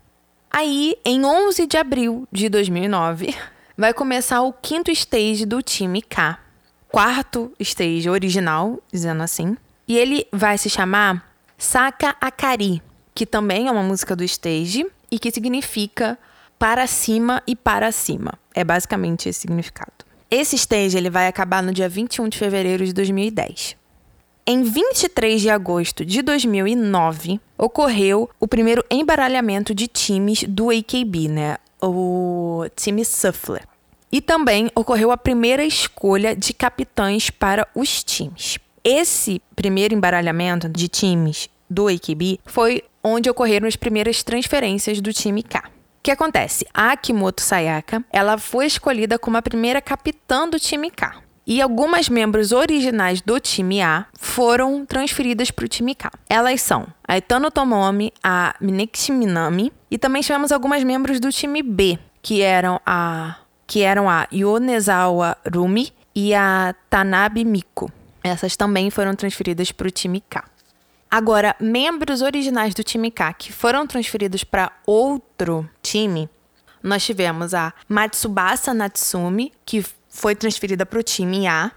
Aí, 0.52 0.96
em 1.04 1.26
11 1.26 1.66
de 1.66 1.76
abril 1.76 2.28
de 2.32 2.50
2009, 2.50 3.36
vai 3.76 3.92
começar 3.92 4.44
o 4.44 4.54
quinto 4.54 4.92
stage 4.92 5.44
do 5.44 5.64
time 5.64 6.04
K. 6.04 6.38
Quarto 6.90 7.52
stage 7.60 8.08
original, 8.08 8.80
dizendo 8.92 9.24
assim. 9.24 9.58
E 9.88 9.98
ele 9.98 10.28
vai 10.32 10.58
se 10.60 10.70
chamar 10.70 11.28
Saka 11.58 12.16
Akari, 12.22 12.82
que 13.16 13.26
também 13.26 13.68
é 13.68 13.72
uma 13.72 13.82
música 13.82 14.16
do 14.16 14.24
stage 14.24 14.86
e 15.12 15.20
que 15.20 15.32
significa 15.32 16.18
para 16.60 16.88
cima 16.88 17.42
e 17.46 17.56
para 17.56 17.92
cima. 17.92 18.34
É 18.54 18.64
basicamente 18.64 19.30
esse 19.30 19.42
significado. 19.42 20.06
Esse 20.30 20.56
stage 20.56 20.98
ele 20.98 21.10
vai 21.10 21.28
acabar 21.28 21.64
no 21.64 21.74
dia 21.74 21.88
21 21.88 22.28
de 22.28 22.38
fevereiro 22.38 22.86
de 22.86 22.94
2010. 22.94 23.76
Em 24.46 24.64
23 24.64 25.42
de 25.42 25.50
agosto 25.50 26.06
de 26.06 26.22
2009, 26.22 27.40
ocorreu 27.58 28.30
o 28.40 28.48
primeiro 28.48 28.84
embaralhamento 28.90 29.76
de 29.76 29.88
times 29.88 30.44
do 30.44 30.70
AKB, 30.70 31.28
né? 31.28 31.58
O 31.82 32.66
time 32.76 33.04
Suffler. 33.04 33.68
E 34.10 34.22
também 34.22 34.72
ocorreu 34.74 35.12
a 35.12 35.18
primeira 35.18 35.66
escolha 35.66 36.36
de 36.36 36.54
capitães 36.54 37.30
para 37.30 37.68
os 37.76 38.04
times. 38.04 38.58
Esse 38.84 39.42
primeiro 39.54 39.94
embaralhamento 39.94 40.70
de 40.70 40.88
times 40.88 41.50
do 41.70 41.90
AKB 41.90 42.40
foi 42.46 42.84
onde 43.08 43.30
ocorreram 43.30 43.68
as 43.68 43.76
primeiras 43.76 44.24
transferências 44.24 45.02
do 45.02 45.14
time 45.14 45.44
K. 45.44 45.60
O 45.60 45.64
que 46.04 46.12
acontece? 46.12 46.66
A 46.74 46.92
Akimoto 46.92 47.42
Sayaka, 47.42 48.04
ela 48.12 48.38
foi 48.38 48.66
escolhida 48.66 49.20
como 49.20 49.38
a 49.38 49.42
primeira 49.42 49.82
capitã 49.82 50.48
do 50.48 50.60
time 50.60 50.90
K. 50.90 51.28
E 51.46 51.62
algumas 51.62 52.10
membros 52.10 52.52
originais 52.52 53.22
do 53.22 53.40
time 53.40 53.82
A 53.82 54.06
foram 54.20 54.86
transferidas 54.86 55.50
para 55.50 55.64
o 55.64 55.68
time 55.68 55.96
K. 55.96 56.12
Elas 56.30 56.62
são 56.62 56.88
a 57.08 57.18
Etano 57.18 57.50
Tomomi, 57.50 58.12
a 58.22 58.54
Mineki 58.60 59.14
Minami 59.14 59.72
e 59.90 59.98
também 59.98 60.22
tivemos 60.22 60.52
algumas 60.52 60.84
membros 60.84 61.22
do 61.22 61.32
time 61.32 61.64
B, 61.64 61.98
que 62.22 62.42
eram 62.42 62.82
a 62.86 63.38
que 63.66 63.82
eram 63.82 64.10
a 64.10 64.28
Yonezawa 64.32 65.38
Rumi 65.54 65.94
e 66.16 66.34
a 66.34 66.74
Tanabe 66.90 67.44
Miko. 67.46 67.92
Essas 68.24 68.58
também 68.58 68.90
foram 68.90 69.16
transferidas 69.16 69.72
para 69.72 69.88
o 69.88 69.92
time 69.92 70.22
K. 70.22 70.44
Agora, 71.10 71.56
membros 71.60 72.22
originais 72.22 72.74
do 72.74 72.84
time 72.84 73.10
K 73.10 73.34
que 73.34 73.54
foram 73.54 73.88
transferidos 73.88 74.44
para 74.44 74.72
outro 74.86 75.68
time, 75.82 76.30
nós 76.84 77.04
tivemos 77.06 77.54
a 77.54 77.74
Matsubasa 77.88 78.74
Natsumi, 78.74 79.54
que 79.66 79.86
foi 80.10 80.36
transferida 80.36 80.86
para 80.86 81.00
o 81.00 81.04
time 81.04 81.48
A. 81.48 81.72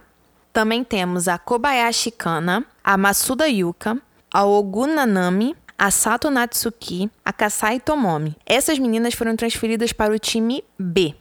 Também 0.53 0.83
temos 0.83 1.29
a 1.29 1.39
Kobayashi 1.39 2.11
Kana, 2.11 2.65
a 2.83 2.97
Masuda 2.97 3.49
Yuka, 3.49 4.01
a 4.33 4.45
Ogunanami, 4.45 5.57
a 5.79 5.91
Sato 5.91 6.31
Natsuki, 6.31 7.11
a 7.25 7.33
Kasai 7.33 7.81
Tomomi. 7.81 8.37
Essas 8.45 8.79
meninas 8.79 9.15
foram 9.15 9.37
transferidas 9.37 9.93
para 9.93 10.13
o 10.13 10.19
time 10.19 10.65
B. 10.79 11.15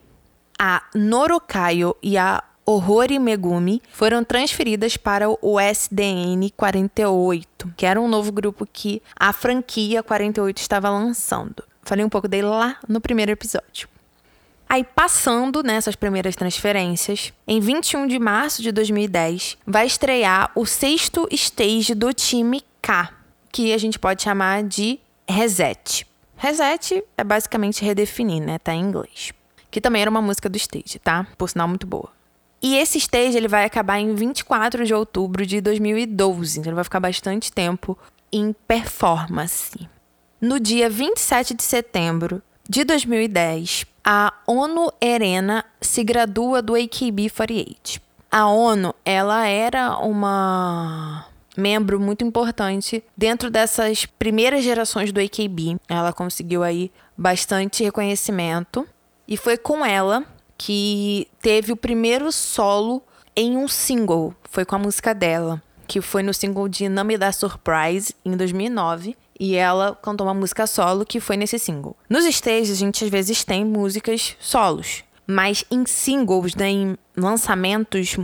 A 0.60 0.84
Norokayo 0.94 1.96
e 2.04 2.18
a 2.18 2.44
Ohori 2.72 3.18
Megumi 3.18 3.82
foram 3.92 4.24
transferidas 4.24 4.96
para 4.96 5.28
o 5.28 5.60
SDN 5.60 6.52
48, 6.52 7.74
que 7.76 7.84
era 7.84 8.00
um 8.00 8.08
novo 8.08 8.32
grupo 8.32 8.64
que 8.72 9.02
a 9.20 9.34
franquia 9.34 10.04
48 10.04 10.60
estava 10.60 10.88
lançando. 10.88 11.64
Falei 11.82 12.06
um 12.06 12.10
pouco 12.10 12.28
dele 12.28 12.46
lá 12.46 12.78
no 12.88 13.02
primeiro 13.02 13.32
episódio. 13.32 13.90
Aí, 14.70 14.84
passando 14.84 15.64
nessas 15.64 15.96
primeiras 15.96 16.36
transferências, 16.36 17.34
em 17.48 17.60
21 17.60 18.06
de 18.06 18.20
março 18.20 18.62
de 18.62 18.72
2010, 18.72 19.58
vai 19.66 19.88
estrear 19.88 20.52
o 20.54 20.64
sexto 20.64 21.28
stage 21.32 21.96
do 21.96 22.14
time 22.14 22.62
K, 22.84 23.10
que 23.52 23.74
a 23.74 23.80
gente 23.80 23.98
pode 23.98 24.22
chamar 24.22 24.62
de 24.62 25.00
Reset. 25.28 26.06
Reset 26.38 27.04
é 27.18 27.24
basicamente 27.24 27.84
redefinir, 27.84 28.44
né? 28.44 28.60
Tá 28.60 28.76
em 28.76 28.82
inglês. 28.82 29.34
Que 29.72 29.82
também 29.82 30.04
era 30.04 30.12
uma 30.12 30.22
música 30.22 30.48
do 30.48 30.56
stage, 30.56 31.00
tá? 31.00 31.26
Por 31.36 31.50
sinal, 31.50 31.68
muito 31.68 31.88
boa. 31.88 32.19
E 32.62 32.76
esse 32.76 32.98
stage 32.98 33.38
ele 33.38 33.48
vai 33.48 33.66
acabar 33.66 34.00
em 34.00 34.14
24 34.14 34.86
de 34.86 34.94
outubro 34.94 35.46
de 35.46 35.62
2012, 35.62 36.60
então 36.60 36.70
ele 36.70 36.76
vai 36.76 36.84
ficar 36.84 37.00
bastante 37.00 37.52
tempo 37.52 37.98
em 38.32 38.54
performance. 38.68 39.88
No 40.42 40.60
dia 40.60 40.90
27 40.90 41.54
de 41.54 41.64
setembro 41.64 42.42
de 42.68 42.84
2010, 42.84 43.86
a 44.04 44.34
ONU 44.46 44.92
Erena 45.02 45.66
se 45.82 46.04
gradua 46.04 46.62
do 46.62 46.74
AKB48. 46.74 48.02
A 48.32 48.48
ONU, 48.48 48.94
ela 49.04 49.48
era 49.48 49.98
uma 49.98 51.26
membro 51.58 52.00
muito 52.00 52.24
importante 52.24 53.04
dentro 53.18 53.50
dessas 53.50 54.06
primeiras 54.06 54.64
gerações 54.64 55.12
do 55.12 55.20
AKB. 55.20 55.78
Ela 55.90 56.14
conseguiu 56.14 56.64
aí 56.64 56.92
bastante 57.18 57.84
reconhecimento 57.84 58.88
e 59.28 59.36
foi 59.36 59.58
com 59.58 59.86
ela 59.86 60.24
que 60.60 61.28
teve 61.42 61.72
o 61.72 61.78
primeiro 61.78 62.32
solo 62.34 63.02
em 63.34 63.58
um 63.58 63.68
single. 63.68 64.36
Foi 64.52 64.66
com 64.66 64.76
a 64.76 64.80
música 64.80 65.16
dela, 65.16 65.64
que 65.88 66.02
foi 66.02 66.22
no 66.22 66.34
single 66.34 66.68
de 66.68 66.90
Não 66.90 67.06
Me 67.06 67.18
Dá 67.18 67.32
Surprise, 67.32 68.14
em 68.26 68.36
2009. 68.36 69.16
E 69.40 69.56
ela 69.56 69.98
cantou 70.04 70.28
uma 70.28 70.34
música 70.34 70.68
solo 70.68 71.06
que 71.06 71.22
foi 71.22 71.38
nesse 71.38 71.58
single. 71.58 71.96
Nos 72.10 72.26
stages, 72.26 72.72
a 72.72 72.76
gente 72.76 73.06
às 73.06 73.10
vezes 73.10 73.46
tem 73.46 73.64
músicas 73.64 74.36
solos. 74.38 75.06
Mas 75.26 75.64
em 75.72 75.86
singles, 75.86 76.56
né, 76.56 76.70
em 76.70 76.98
lançamentos 77.16 78.18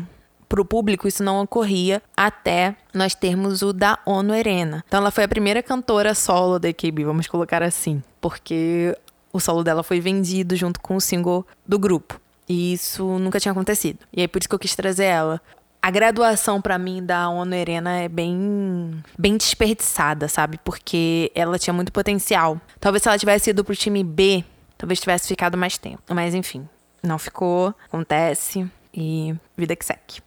para 0.49 0.59
o 0.59 0.65
público, 0.65 1.07
isso 1.07 1.23
não 1.23 1.41
ocorria 1.41 2.03
até 2.17 2.75
nós 2.93 3.15
termos 3.15 3.61
o 3.61 3.71
da 3.71 3.97
ONU 4.05 4.33
Arena. 4.33 4.83
Então 4.85 4.99
ela 4.99 5.11
foi 5.11 5.23
a 5.23 5.27
primeira 5.27 5.63
cantora 5.63 6.13
solo 6.13 6.59
da 6.59 6.67
AKB, 6.67 7.05
vamos 7.05 7.27
colocar 7.27 7.63
assim. 7.63 8.03
Porque 8.19 8.93
o 9.31 9.39
solo 9.39 9.63
dela 9.63 9.83
foi 9.83 10.01
vendido 10.01 10.53
junto 10.57 10.81
com 10.81 10.97
o 10.97 11.01
single 11.01 11.47
do 11.65 11.79
grupo. 11.79 12.19
E 12.47 12.73
isso 12.73 13.03
nunca 13.19 13.39
tinha 13.39 13.51
acontecido. 13.51 13.99
E 14.13 14.21
aí 14.21 14.27
por 14.27 14.39
isso 14.39 14.49
que 14.49 14.55
eu 14.55 14.59
quis 14.59 14.75
trazer 14.75 15.05
ela. 15.05 15.41
A 15.81 15.91
graduação 15.91 16.59
para 16.59 16.77
mim 16.77 17.03
da 17.05 17.29
ONU 17.29 17.53
Erena 17.53 17.99
é 17.99 18.09
bem 18.09 19.03
bem 19.17 19.37
desperdiçada, 19.37 20.27
sabe? 20.27 20.59
Porque 20.63 21.31
ela 21.35 21.59
tinha 21.59 21.73
muito 21.73 21.91
potencial. 21.91 22.59
Talvez 22.79 23.03
se 23.03 23.09
ela 23.09 23.19
tivesse 23.19 23.51
ido 23.51 23.63
pro 23.63 23.75
time 23.75 24.03
B, 24.03 24.43
talvez 24.77 24.99
tivesse 24.99 25.27
ficado 25.27 25.57
mais 25.57 25.77
tempo. 25.77 26.01
Mas 26.09 26.33
enfim, 26.33 26.67
não 27.03 27.19
ficou, 27.19 27.73
acontece 27.85 28.69
e 28.93 29.35
vida 29.55 29.75
que 29.75 29.85
segue. 29.85 30.23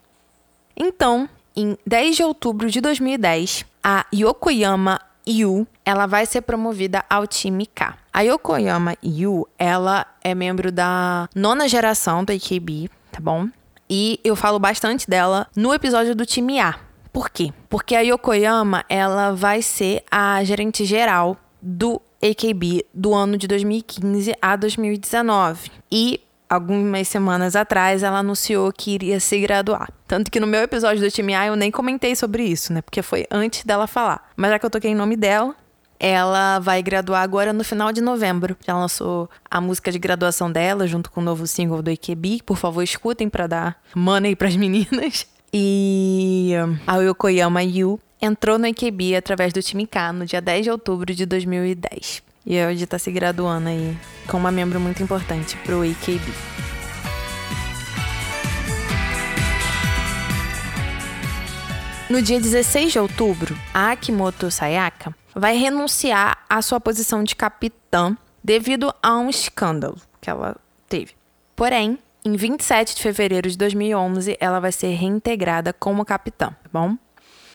Então, 0.77 1.29
em 1.57 1.77
10 1.85 2.17
de 2.17 2.23
outubro 2.23 2.71
de 2.71 2.81
2010, 2.81 3.65
a 3.83 4.07
Yokoyama 4.15 5.01
Yu, 5.29 5.67
ela 5.85 6.07
vai 6.07 6.25
ser 6.25 6.41
promovida 6.41 7.05
ao 7.11 7.27
time 7.27 7.67
K. 7.67 7.95
A 8.13 8.23
Yokoyama 8.23 8.97
Yu, 9.05 9.47
ela 9.59 10.07
é 10.25 10.35
membro 10.35 10.73
da 10.73 11.29
nona 11.35 11.69
geração 11.69 12.25
do 12.25 12.33
AKB, 12.33 12.91
tá 13.13 13.21
bom? 13.21 13.49
E 13.91 14.19
eu 14.25 14.35
falo 14.35 14.59
bastante 14.59 15.09
dela 15.09 15.47
no 15.55 15.73
episódio 15.75 16.15
do 16.15 16.25
time 16.25 16.59
A. 16.61 16.79
Por 17.13 17.31
quê? 17.31 17.53
Porque 17.69 17.95
a 17.95 18.01
Yokoyama, 18.01 18.85
ela 18.89 19.33
vai 19.33 19.63
ser 19.63 20.03
a 20.11 20.43
gerente 20.45 20.85
geral 20.85 21.37
do 21.61 22.01
AKB 22.23 22.85
do 22.93 23.15
ano 23.15 23.37
de 23.37 23.47
2015 23.47 24.35
a 24.41 24.57
2019. 24.57 25.71
E 25.91 26.21
algumas 26.49 27.07
semanas 27.09 27.55
atrás 27.55 28.03
ela 28.03 28.19
anunciou 28.19 28.73
que 28.73 28.93
iria 28.93 29.21
se 29.21 29.39
graduar. 29.41 29.91
Tanto 30.07 30.31
que 30.31 30.41
no 30.41 30.47
meu 30.47 30.63
episódio 30.63 31.03
do 31.03 31.11
time 31.11 31.35
A 31.35 31.47
eu 31.47 31.57
nem 31.57 31.71
comentei 31.71 32.17
sobre 32.17 32.43
isso, 32.45 32.73
né? 32.73 32.83
Porque 32.83 33.03
foi 33.03 33.27
antes 33.31 33.65
dela 33.65 33.87
falar. 33.87 34.31
Mas 34.37 34.51
já 34.51 34.59
que 34.59 34.67
eu 34.67 34.71
toquei 34.71 34.91
em 34.91 34.95
nome 34.95 35.17
dela, 35.17 35.55
ela 36.01 36.59
vai 36.61 36.83
graduar 36.83 37.23
agora 37.23 37.53
no 37.53 37.65
final 37.65 37.93
de 37.93 38.01
novembro. 38.01 38.57
Já 38.67 38.75
lançou 38.75 39.29
a 39.51 39.61
música 39.61 39.91
de 39.91 39.99
graduação 39.99 40.51
dela 40.51 40.87
junto 40.87 41.11
com 41.11 41.21
o 41.21 41.25
novo 41.25 41.47
single 41.47 41.83
do 41.83 41.91
IKB. 41.91 42.43
Por 42.45 42.57
favor, 42.57 42.83
escutem 42.83 43.29
para 43.29 43.47
dar 43.47 43.83
money 43.95 44.37
para 44.37 44.49
as 44.49 44.57
meninas. 44.57 45.27
E 45.51 46.53
a 46.87 46.99
Yokoyama 46.99 47.63
Yu 47.63 47.99
entrou 48.21 48.59
no 48.59 48.67
IKB 48.67 49.17
através 49.17 49.51
do 49.51 49.63
time 49.63 49.87
K 49.87 50.13
no 50.13 50.27
dia 50.27 50.43
10 50.43 50.65
de 50.65 50.71
outubro 50.71 51.15
de 51.15 51.25
2010. 51.25 52.23
E 52.51 52.65
hoje 52.65 52.85
está 52.85 52.99
se 52.99 53.13
graduando 53.13 53.69
aí 53.69 53.95
com 54.27 54.39
uma 54.39 54.51
membro 54.51 54.81
muito 54.81 55.03
importante 55.03 55.55
pro 55.59 55.83
AKB. 55.83 56.33
No 62.09 62.23
dia 62.23 62.41
16 62.41 62.93
de 62.93 62.99
outubro, 62.99 63.55
a 63.75 63.91
Akimoto 63.91 64.51
Sayaka 64.51 65.15
vai 65.35 65.59
renunciar 65.59 66.39
à 66.49 66.63
sua 66.63 66.81
posição 66.81 67.23
de 67.23 67.37
capitã 67.37 68.17
devido 68.43 68.95
a 69.03 69.19
um 69.19 69.29
escândalo 69.29 70.01
que 70.19 70.31
ela 70.31 70.57
teve. 70.89 71.13
Porém, 71.55 71.99
em 72.25 72.35
27 72.35 72.97
de 72.97 73.03
fevereiro 73.03 73.51
de 73.51 73.59
2011, 73.59 74.39
ela 74.41 74.59
vai 74.59 74.73
ser 74.73 74.95
reintegrada 74.95 75.75
como 75.75 76.03
capitã, 76.03 76.49
tá 76.49 76.71
bom? 76.73 76.97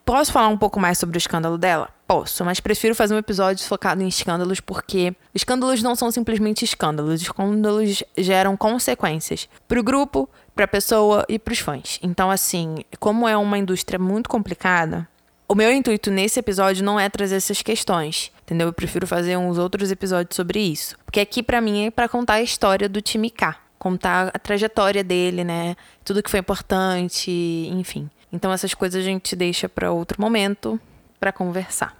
Posso 0.06 0.32
falar 0.32 0.50
um 0.50 0.58
pouco 0.58 0.80
mais 0.80 1.00
sobre 1.00 1.18
o 1.18 1.20
escândalo 1.20 1.58
dela? 1.58 1.90
Posso, 2.06 2.44
mas 2.44 2.60
prefiro 2.60 2.94
fazer 2.94 3.16
um 3.16 3.18
episódio 3.18 3.66
focado 3.66 4.04
em 4.04 4.08
escândalos 4.08 4.60
porque 4.60 5.16
escândalos 5.34 5.82
não 5.82 5.96
são 5.96 6.12
simplesmente 6.12 6.66
escândalos, 6.66 7.22
escândalos 7.22 8.04
geram 8.18 8.58
consequências 8.58 9.48
para 9.68 9.80
o 9.80 9.84
grupo, 9.84 10.30
para 10.54 10.66
a 10.66 10.68
pessoa 10.68 11.26
e 11.30 11.40
para 11.40 11.54
os 11.54 11.60
fãs. 11.60 12.00
Então, 12.04 12.30
assim, 12.30 12.80
como 13.00 13.28
é 13.28 13.38
uma 13.38 13.58
indústria 13.58 13.98
muito 13.98 14.30
complicada, 14.30 15.08
o 15.48 15.56
meu 15.56 15.72
intuito 15.72 16.12
nesse 16.12 16.40
episódio 16.40 16.84
não 16.84 17.00
é 17.00 17.08
trazer 17.10 17.36
essas 17.36 17.62
questões, 17.62 18.32
entendeu? 18.44 18.68
Eu 18.68 18.74
prefiro 18.74 19.08
fazer 19.08 19.38
uns 19.38 19.58
outros 19.58 19.90
episódios 19.90 20.36
sobre 20.36 20.60
isso, 20.60 20.98
porque 21.06 21.22
aqui 21.22 21.42
para 21.42 21.62
mim 21.62 21.86
é 21.86 21.92
para 21.92 22.10
contar 22.10 22.36
a 22.36 22.42
história 22.42 22.90
do 22.90 23.02
time 23.02 23.30
K, 23.30 23.56
contar 23.80 24.30
a 24.34 24.40
trajetória 24.40 25.04
dele, 25.04 25.44
né? 25.44 25.76
Tudo 26.04 26.22
que 26.22 26.30
foi 26.30 26.42
importante, 26.42 27.32
enfim. 27.72 28.10
Então 28.32 28.52
essas 28.52 28.74
coisas 28.74 29.02
a 29.02 29.06
gente 29.06 29.36
deixa 29.36 29.70
para 29.70 29.92
outro 29.92 30.20
momento 30.22 30.80
para 31.24 31.32
conversar. 31.32 31.96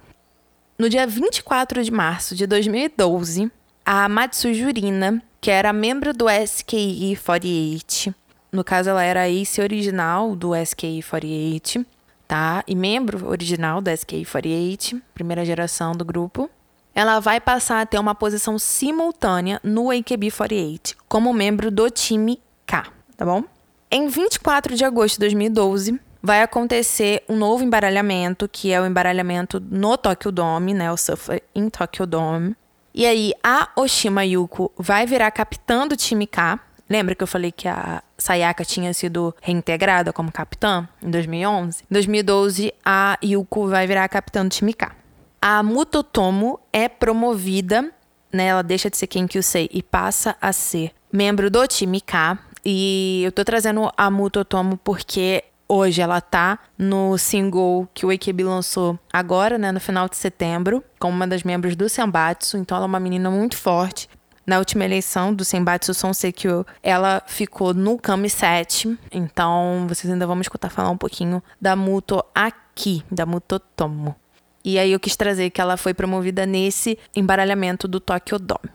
No 0.78 0.86
dia 0.90 1.06
24 1.06 1.82
de 1.82 1.90
março 1.90 2.34
de 2.34 2.46
2012, 2.46 3.50
a 3.82 4.06
Matsujurina, 4.06 5.22
que 5.40 5.50
era 5.50 5.72
membro 5.72 6.12
do 6.12 6.26
SKE48, 6.26 8.14
no 8.52 8.62
caso 8.62 8.90
ela 8.90 9.02
era 9.02 9.26
ace 9.26 9.62
original 9.62 10.36
do 10.36 10.50
SKE48, 10.50 11.86
tá? 12.28 12.62
E 12.68 12.74
membro 12.74 13.26
original 13.26 13.80
do 13.80 13.90
SKE48, 13.90 15.00
primeira 15.14 15.42
geração 15.42 15.92
do 15.92 16.04
grupo, 16.04 16.50
ela 16.94 17.18
vai 17.18 17.40
passar 17.40 17.80
a 17.80 17.86
ter 17.86 17.98
uma 17.98 18.14
posição 18.14 18.58
simultânea 18.58 19.58
no 19.64 19.84
AKB48, 19.84 20.96
como 21.08 21.32
membro 21.32 21.70
do 21.70 21.88
time 21.88 22.38
K, 22.66 22.88
tá 23.16 23.24
bom? 23.24 23.42
Em 23.90 24.06
24 24.06 24.76
de 24.76 24.84
agosto 24.84 25.14
de 25.14 25.20
2012, 25.20 25.98
vai 26.24 26.42
acontecer 26.42 27.22
um 27.28 27.36
novo 27.36 27.62
embaralhamento, 27.62 28.48
que 28.48 28.72
é 28.72 28.80
o 28.80 28.86
embaralhamento 28.86 29.60
no 29.60 29.96
Tokyo 29.96 30.32
Dome, 30.32 30.72
né? 30.72 30.90
O 30.90 30.96
Surfer 30.96 31.42
em 31.54 31.68
Tokyo 31.68 32.06
Dome. 32.06 32.56
E 32.94 33.04
aí, 33.04 33.32
a 33.42 33.68
Oshima 33.76 34.24
Yuko 34.24 34.72
vai 34.76 35.04
virar 35.04 35.30
capitã 35.30 35.86
do 35.86 35.96
time 35.96 36.26
K 36.26 36.58
Lembra 36.88 37.14
que 37.14 37.22
eu 37.22 37.26
falei 37.26 37.50
que 37.50 37.66
a 37.66 38.02
Sayaka 38.18 38.64
tinha 38.64 38.92
sido 38.92 39.34
reintegrada 39.40 40.12
como 40.12 40.30
capitã 40.30 40.86
em 41.02 41.10
2011? 41.10 41.82
Em 41.82 41.92
2012, 41.92 42.74
a 42.84 43.18
Yuko 43.24 43.68
vai 43.68 43.86
virar 43.86 44.08
capitã 44.08 44.44
do 44.44 44.50
time 44.50 44.74
K. 44.74 44.94
A 45.40 45.62
Mutotomo 45.62 46.60
é 46.72 46.88
promovida, 46.88 47.90
né? 48.32 48.46
Ela 48.46 48.62
deixa 48.62 48.90
de 48.90 48.96
ser 48.96 49.06
quem 49.06 49.26
que 49.26 49.38
eu 49.38 49.42
sei 49.42 49.68
e 49.72 49.82
passa 49.82 50.36
a 50.40 50.52
ser 50.52 50.92
membro 51.10 51.50
do 51.50 51.66
time 51.66 52.00
K. 52.00 52.38
E 52.64 53.22
eu 53.24 53.32
tô 53.32 53.44
trazendo 53.44 53.90
a 53.96 54.10
Mutotomo 54.10 54.76
porque 54.76 55.44
hoje 55.68 56.00
ela 56.00 56.20
tá 56.20 56.58
no 56.78 57.16
single 57.18 57.88
que 57.94 58.06
o 58.06 58.10
AKB 58.10 58.44
lançou 58.44 58.98
agora, 59.12 59.58
né, 59.58 59.72
no 59.72 59.80
final 59.80 60.08
de 60.08 60.16
setembro, 60.16 60.82
como 60.98 61.14
uma 61.14 61.26
das 61.26 61.42
membros 61.42 61.76
do 61.76 61.88
Senbatsu. 61.88 62.56
Então 62.58 62.76
ela 62.76 62.86
é 62.86 62.88
uma 62.88 63.00
menina 63.00 63.30
muito 63.30 63.56
forte. 63.56 64.08
Na 64.46 64.58
última 64.58 64.84
eleição 64.84 65.32
do 65.32 65.44
Senbatsu 65.44 65.94
Sonsekyo, 65.94 66.66
ela 66.82 67.22
ficou 67.26 67.72
no 67.72 67.96
Kami 67.98 68.28
7. 68.28 68.98
Então 69.10 69.86
vocês 69.88 70.12
ainda 70.12 70.26
vão 70.26 70.38
escutar 70.40 70.68
falar 70.68 70.90
um 70.90 70.98
pouquinho 70.98 71.42
da 71.60 71.74
Muto 71.74 72.22
aqui, 72.34 73.02
da 73.10 73.24
Mutotomo. 73.24 74.14
E 74.62 74.78
aí 74.78 74.92
eu 74.92 75.00
quis 75.00 75.16
trazer 75.16 75.50
que 75.50 75.60
ela 75.60 75.76
foi 75.76 75.94
promovida 75.94 76.44
nesse 76.46 76.98
embaralhamento 77.14 77.88
do 77.88 78.00
Tokyo 78.00 78.38
Dome. 78.38 78.70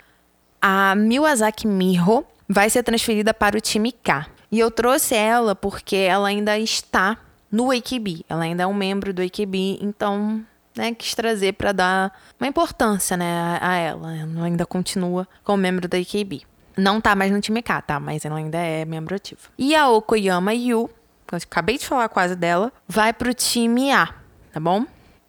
A 0.61 0.93
Miwasaki 0.95 1.67
Miho 1.67 2.25
vai 2.47 2.69
ser 2.69 2.83
transferida 2.83 3.33
para 3.33 3.57
o 3.57 3.61
time 3.61 3.91
K. 3.91 4.27
E 4.51 4.59
eu 4.59 4.71
trouxe 4.71 5.15
ela 5.15 5.55
porque 5.55 5.95
ela 5.95 6.27
ainda 6.27 6.57
está 6.57 7.17
no 7.51 7.71
AKB. 7.71 8.25
Ela 8.27 8.43
ainda 8.43 8.63
é 8.63 8.67
um 8.67 8.73
membro 8.73 9.13
do 9.13 9.21
AKB, 9.21 9.79
então, 9.81 10.43
né, 10.75 10.93
quis 10.93 11.13
trazer 11.13 11.53
para 11.53 11.71
dar 11.71 12.19
uma 12.39 12.47
importância, 12.47 13.15
né, 13.15 13.57
a 13.61 13.75
ela. 13.75 14.15
Ela 14.15 14.45
ainda 14.45 14.65
continua 14.65 15.27
como 15.43 15.57
membro 15.57 15.87
do 15.87 15.95
AKB. 15.95 16.43
Não 16.77 17.01
tá 17.01 17.15
mais 17.15 17.31
no 17.31 17.41
time 17.41 17.61
K, 17.61 17.81
tá? 17.81 17.99
Mas 17.99 18.23
ela 18.23 18.37
ainda 18.37 18.57
é 18.57 18.85
membro 18.85 19.15
ativo. 19.15 19.41
E 19.57 19.75
a 19.75 19.89
Okoyama 19.89 20.53
Yu, 20.53 20.89
que 21.27 21.35
eu 21.35 21.37
acabei 21.37 21.77
de 21.77 21.85
falar 21.85 22.07
quase 22.07 22.35
dela, 22.35 22.71
vai 22.87 23.11
pro 23.11 23.33
time 23.33 23.91
A, 23.91 24.07
tá 24.53 24.59
bom? 24.59 24.85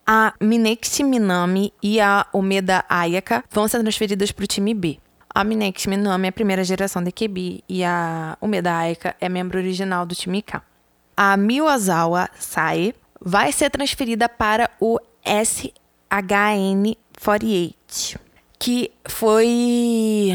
A 0.06 0.33
Minexi 0.40 1.02
Minami 1.02 1.72
e 1.83 2.00
a 2.00 2.26
Omeda 2.33 2.85
Ayaka 2.88 3.44
vão 3.50 3.66
ser 3.68 3.80
transferidas 3.80 4.33
pro 4.33 4.46
time 4.46 4.74
B. 4.74 4.98
A 5.32 5.44
Minexi 5.44 5.88
Minami 5.88 6.26
é 6.26 6.30
a 6.30 6.32
primeira 6.32 6.64
geração 6.64 7.04
de 7.04 7.12
QB 7.12 7.62
e 7.68 7.84
a 7.84 8.36
Umeda 8.40 8.74
Aika 8.74 9.14
é 9.20 9.28
membro 9.28 9.58
original 9.58 10.04
do 10.04 10.12
time 10.14 10.42
K. 10.42 10.60
A 11.16 11.36
Miwazawa 11.36 12.28
Sae 12.36 12.92
vai 13.20 13.52
ser 13.52 13.70
transferida 13.70 14.28
para 14.28 14.68
o 14.80 14.98
SHN48, 15.24 18.18
que 18.58 18.90
foi 19.06 20.32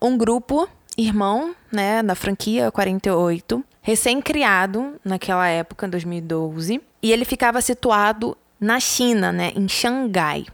um 0.00 0.16
grupo 0.16 0.66
irmão, 0.96 1.54
né, 1.70 2.02
da 2.02 2.14
franquia 2.14 2.70
48, 2.70 3.62
recém-criado 3.82 4.98
naquela 5.04 5.46
época, 5.48 5.86
em 5.86 5.90
2012, 5.90 6.80
e 7.02 7.12
ele 7.12 7.24
ficava 7.24 7.60
situado 7.60 8.36
na 8.58 8.80
China, 8.80 9.32
né, 9.32 9.52
em 9.54 9.68
Xangai. 9.68 10.46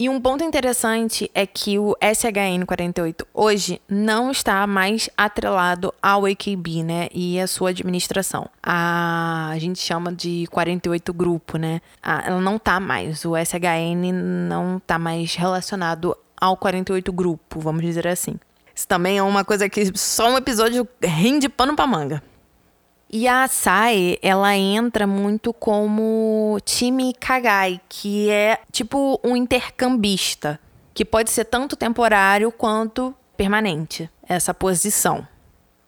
E 0.00 0.08
um 0.08 0.20
ponto 0.20 0.44
interessante 0.44 1.28
é 1.34 1.44
que 1.44 1.76
o 1.76 1.96
SHN48 2.00 3.26
hoje 3.34 3.82
não 3.88 4.30
está 4.30 4.64
mais 4.64 5.10
atrelado 5.16 5.92
ao 6.00 6.24
AKB, 6.24 6.84
né? 6.84 7.08
E 7.12 7.40
a 7.40 7.48
sua 7.48 7.70
administração. 7.70 8.48
A, 8.62 9.48
a 9.50 9.58
gente 9.58 9.80
chama 9.80 10.12
de 10.12 10.46
48 10.52 11.12
grupo, 11.12 11.58
né? 11.58 11.80
A, 12.00 12.28
ela 12.28 12.40
não 12.40 12.60
tá 12.60 12.78
mais. 12.78 13.24
O 13.24 13.32
SHN 13.36 14.12
não 14.48 14.78
tá 14.78 15.00
mais 15.00 15.34
relacionado 15.34 16.16
ao 16.40 16.56
48 16.56 17.12
grupo, 17.12 17.58
vamos 17.58 17.82
dizer 17.82 18.06
assim. 18.06 18.36
Isso 18.72 18.86
também 18.86 19.18
é 19.18 19.22
uma 19.24 19.44
coisa 19.44 19.68
que 19.68 19.90
só 19.98 20.30
um 20.30 20.36
episódio 20.36 20.86
rende 21.02 21.48
pano 21.48 21.74
pra 21.74 21.88
manga. 21.88 22.22
E 23.10 23.26
a 23.26 23.48
Sai, 23.48 24.18
ela 24.20 24.54
entra 24.54 25.06
muito 25.06 25.54
como 25.54 26.58
time 26.64 27.14
Kagai, 27.14 27.80
que 27.88 28.28
é 28.28 28.58
tipo 28.70 29.18
um 29.24 29.34
intercambista, 29.34 30.60
que 30.92 31.06
pode 31.06 31.30
ser 31.30 31.46
tanto 31.46 31.74
temporário 31.74 32.52
quanto 32.52 33.14
permanente, 33.34 34.10
essa 34.28 34.52
posição. 34.52 35.26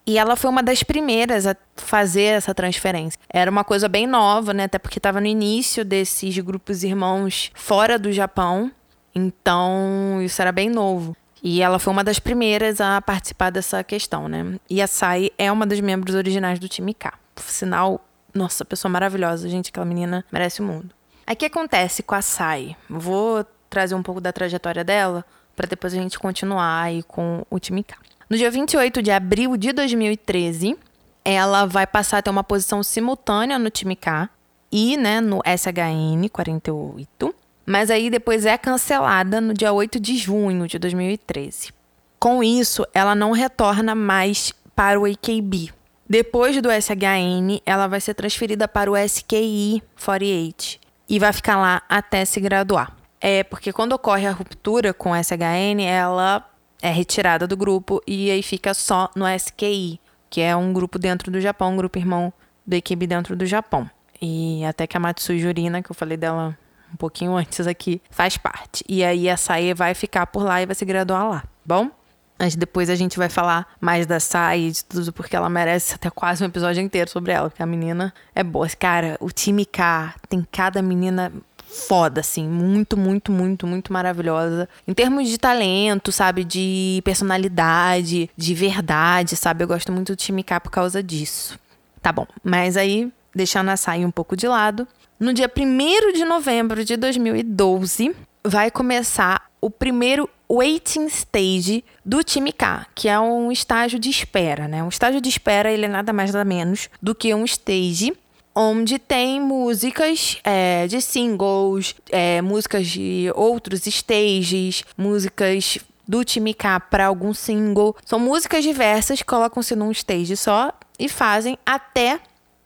E 0.06 0.18
ela 0.18 0.34
foi 0.34 0.48
uma 0.48 0.62
das 0.62 0.82
primeiras 0.82 1.46
a 1.46 1.54
fazer 1.76 2.22
essa 2.22 2.54
transferência. 2.54 3.20
Era 3.28 3.50
uma 3.50 3.64
coisa 3.64 3.86
bem 3.86 4.06
nova, 4.06 4.54
né? 4.54 4.64
Até 4.64 4.78
porque 4.78 4.98
estava 4.98 5.20
no 5.20 5.26
início 5.26 5.84
desses 5.84 6.38
grupos 6.38 6.82
irmãos 6.82 7.50
fora 7.54 7.98
do 7.98 8.10
Japão. 8.10 8.72
Então, 9.14 10.20
isso 10.22 10.40
era 10.40 10.52
bem 10.52 10.70
novo. 10.70 11.14
E 11.42 11.62
ela 11.62 11.78
foi 11.78 11.92
uma 11.92 12.04
das 12.04 12.18
primeiras 12.18 12.80
a 12.80 13.00
participar 13.00 13.50
dessa 13.50 13.82
questão, 13.82 14.28
né? 14.28 14.58
E 14.68 14.82
a 14.82 14.86
Sai 14.86 15.30
é 15.38 15.50
uma 15.50 15.66
das 15.66 15.80
membros 15.80 16.14
originais 16.14 16.58
do 16.58 16.68
time 16.68 16.92
K. 16.92 17.12
Por 17.34 17.44
sinal, 17.44 18.04
nossa, 18.34 18.64
pessoa 18.64 18.90
maravilhosa, 18.90 19.48
gente, 19.48 19.70
aquela 19.70 19.86
menina 19.86 20.24
merece 20.30 20.60
o 20.60 20.64
mundo. 20.64 20.90
Aí 21.26 21.34
o 21.34 21.36
que 21.36 21.46
acontece 21.46 22.02
com 22.02 22.14
a 22.14 22.22
Sai? 22.22 22.76
Vou 22.88 23.44
trazer 23.68 23.94
um 23.94 24.02
pouco 24.02 24.20
da 24.20 24.32
trajetória 24.32 24.84
dela 24.84 25.24
para 25.56 25.66
depois 25.66 25.92
a 25.92 25.96
gente 25.96 26.18
continuar 26.18 26.82
aí 26.82 27.02
com 27.02 27.44
o 27.50 27.58
time 27.58 27.82
K. 27.82 27.96
No 28.28 28.36
dia 28.36 28.50
28 28.50 29.02
de 29.02 29.10
abril 29.10 29.56
de 29.56 29.72
2013, 29.72 30.76
ela 31.24 31.66
vai 31.66 31.86
passar 31.86 32.18
a 32.18 32.22
ter 32.22 32.30
uma 32.30 32.44
posição 32.44 32.82
simultânea 32.82 33.58
no 33.58 33.70
time 33.70 33.96
K 33.96 34.28
e, 34.70 34.96
né, 34.96 35.20
no 35.20 35.40
SHN 35.44 36.28
48 36.30 37.34
mas 37.70 37.90
aí 37.90 38.10
depois 38.10 38.44
é 38.44 38.58
cancelada 38.58 39.40
no 39.40 39.54
dia 39.54 39.72
8 39.72 40.00
de 40.00 40.16
junho 40.16 40.66
de 40.66 40.78
2013. 40.78 41.72
Com 42.18 42.42
isso, 42.42 42.84
ela 42.92 43.14
não 43.14 43.30
retorna 43.30 43.94
mais 43.94 44.52
para 44.74 44.98
o 45.00 45.04
AKB. 45.04 45.72
Depois 46.08 46.60
do 46.60 46.68
SHN, 46.68 47.60
ela 47.64 47.86
vai 47.86 48.00
ser 48.00 48.14
transferida 48.14 48.66
para 48.66 48.90
o 48.90 48.96
SKI 48.96 49.82
48 50.04 50.80
e 51.08 51.18
vai 51.20 51.32
ficar 51.32 51.56
lá 51.56 51.82
até 51.88 52.24
se 52.24 52.40
graduar. 52.40 52.96
É 53.20 53.44
porque 53.44 53.72
quando 53.72 53.92
ocorre 53.92 54.26
a 54.26 54.32
ruptura 54.32 54.92
com 54.92 55.12
o 55.12 55.22
SHN, 55.22 55.80
ela 55.86 56.44
é 56.82 56.90
retirada 56.90 57.46
do 57.46 57.56
grupo 57.56 58.02
e 58.04 58.32
aí 58.32 58.42
fica 58.42 58.74
só 58.74 59.08
no 59.14 59.28
SKI, 59.28 60.00
que 60.28 60.40
é 60.40 60.56
um 60.56 60.72
grupo 60.72 60.98
dentro 60.98 61.30
do 61.30 61.40
Japão, 61.40 61.72
um 61.72 61.76
grupo 61.76 61.98
irmão 61.98 62.32
do 62.66 62.74
AKB 62.74 63.06
dentro 63.06 63.36
do 63.36 63.46
Japão. 63.46 63.88
E 64.20 64.64
até 64.64 64.88
que 64.88 64.96
a 64.96 65.00
Matsui 65.00 65.38
Jurina, 65.38 65.82
que 65.82 65.90
eu 65.90 65.94
falei 65.94 66.16
dela 66.16 66.58
um 66.92 66.96
pouquinho 66.96 67.36
antes 67.36 67.66
aqui, 67.66 68.00
faz 68.10 68.36
parte. 68.36 68.84
E 68.88 69.04
aí 69.04 69.28
a 69.28 69.36
Sae 69.36 69.74
vai 69.74 69.94
ficar 69.94 70.26
por 70.26 70.42
lá 70.42 70.60
e 70.62 70.66
vai 70.66 70.74
se 70.74 70.84
graduar 70.84 71.28
lá, 71.28 71.44
bom? 71.64 71.90
Mas 72.38 72.56
depois 72.56 72.88
a 72.88 72.94
gente 72.94 73.18
vai 73.18 73.28
falar 73.28 73.66
mais 73.78 74.06
da 74.06 74.18
Sai 74.18 74.60
e 74.60 74.70
de 74.70 74.82
tudo, 74.82 75.12
porque 75.12 75.36
ela 75.36 75.50
merece 75.50 75.94
até 75.94 76.08
quase 76.08 76.42
um 76.42 76.46
episódio 76.46 76.82
inteiro 76.82 77.10
sobre 77.10 77.32
ela, 77.32 77.50
porque 77.50 77.62
a 77.62 77.66
menina 77.66 78.14
é 78.34 78.42
boa. 78.42 78.66
Cara, 78.70 79.18
o 79.20 79.30
time 79.30 79.66
K 79.66 80.14
tem 80.26 80.46
cada 80.50 80.80
menina 80.80 81.30
foda, 81.70 82.20
assim, 82.20 82.48
muito, 82.48 82.96
muito, 82.96 83.30
muito, 83.30 83.66
muito 83.66 83.92
maravilhosa. 83.92 84.68
Em 84.88 84.94
termos 84.94 85.28
de 85.28 85.38
talento, 85.38 86.10
sabe, 86.10 86.42
de 86.42 87.02
personalidade, 87.04 88.30
de 88.34 88.54
verdade, 88.54 89.36
sabe? 89.36 89.62
Eu 89.62 89.68
gosto 89.68 89.92
muito 89.92 90.12
do 90.12 90.16
time 90.16 90.42
K 90.42 90.60
por 90.60 90.70
causa 90.70 91.02
disso. 91.02 91.58
Tá 92.02 92.10
bom, 92.10 92.26
mas 92.42 92.76
aí, 92.76 93.12
deixando 93.34 93.68
a 93.68 93.76
Sai 93.76 94.04
um 94.04 94.10
pouco 94.10 94.34
de 94.34 94.48
lado, 94.48 94.88
no 95.20 95.34
dia 95.34 95.52
1 95.54 96.14
de 96.14 96.24
novembro 96.24 96.82
de 96.82 96.96
2012, 96.96 98.16
vai 98.42 98.70
começar 98.70 99.50
o 99.60 99.68
primeiro 99.68 100.26
waiting 100.50 101.04
stage 101.08 101.84
do 102.02 102.24
time 102.24 102.50
K, 102.50 102.86
que 102.94 103.06
é 103.06 103.20
um 103.20 103.52
estágio 103.52 103.98
de 103.98 104.08
espera, 104.08 104.66
né? 104.66 104.82
Um 104.82 104.88
estágio 104.88 105.20
de 105.20 105.28
espera, 105.28 105.70
ele 105.70 105.84
é 105.84 105.88
nada 105.88 106.10
mais 106.10 106.32
nada 106.32 106.42
menos 106.42 106.88
do 107.02 107.14
que 107.14 107.34
um 107.34 107.44
stage 107.44 108.14
onde 108.54 108.98
tem 108.98 109.38
músicas 109.40 110.38
é, 110.42 110.86
de 110.86 111.02
singles, 111.02 111.94
é, 112.08 112.40
músicas 112.40 112.88
de 112.88 113.30
outros 113.34 113.86
stages, 113.86 114.84
músicas 114.96 115.78
do 116.08 116.24
time 116.24 116.54
K 116.54 116.80
para 116.80 117.06
algum 117.06 117.34
single. 117.34 117.94
São 118.06 118.18
músicas 118.18 118.64
diversas, 118.64 119.22
colocam-se 119.22 119.76
num 119.76 119.92
stage 119.92 120.34
só 120.34 120.72
e 120.98 121.10
fazem 121.10 121.58
até 121.64 122.18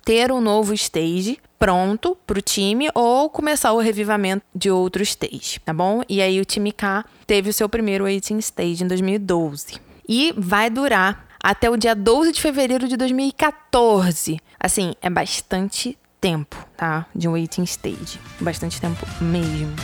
ter 0.05 0.31
um 0.31 0.41
novo 0.41 0.73
stage 0.73 1.39
pronto 1.65 2.15
para 2.27 2.39
o 2.39 2.43
time 2.43 2.91
ou 2.95 3.31
começar 3.31 3.73
o 3.73 3.79
revivamento 3.79 4.45
de 4.55 4.71
outro 4.71 5.03
stage, 5.03 5.59
tá 5.65 5.73
bom? 5.73 6.03
E 6.07 6.21
aí 6.21 6.39
o 6.39 6.45
time 6.45 6.71
K 6.71 7.03
teve 7.27 7.49
o 7.49 7.55
seu 7.55 7.71
primeiro 7.71 8.05
18 8.05 8.39
stage 8.41 8.85
em 8.85 8.87
2012. 8.87 9.81
E 10.07 10.35
vai 10.37 10.69
durar 10.69 11.27
até 11.43 11.71
o 11.71 11.77
dia 11.79 11.95
12 11.95 12.33
de 12.33 12.43
fevereiro 12.43 12.87
de 12.87 12.99
2014. 12.99 14.39
Assim, 14.61 14.93
é 15.01 15.09
bastante 15.09 15.97
tempo, 16.21 16.55
tá? 16.77 17.07
De 17.15 17.27
um 17.27 17.33
waiting 17.33 17.63
stage. 17.63 18.21
Bastante 18.39 18.79
tempo 18.79 19.07
mesmo. 19.23 19.75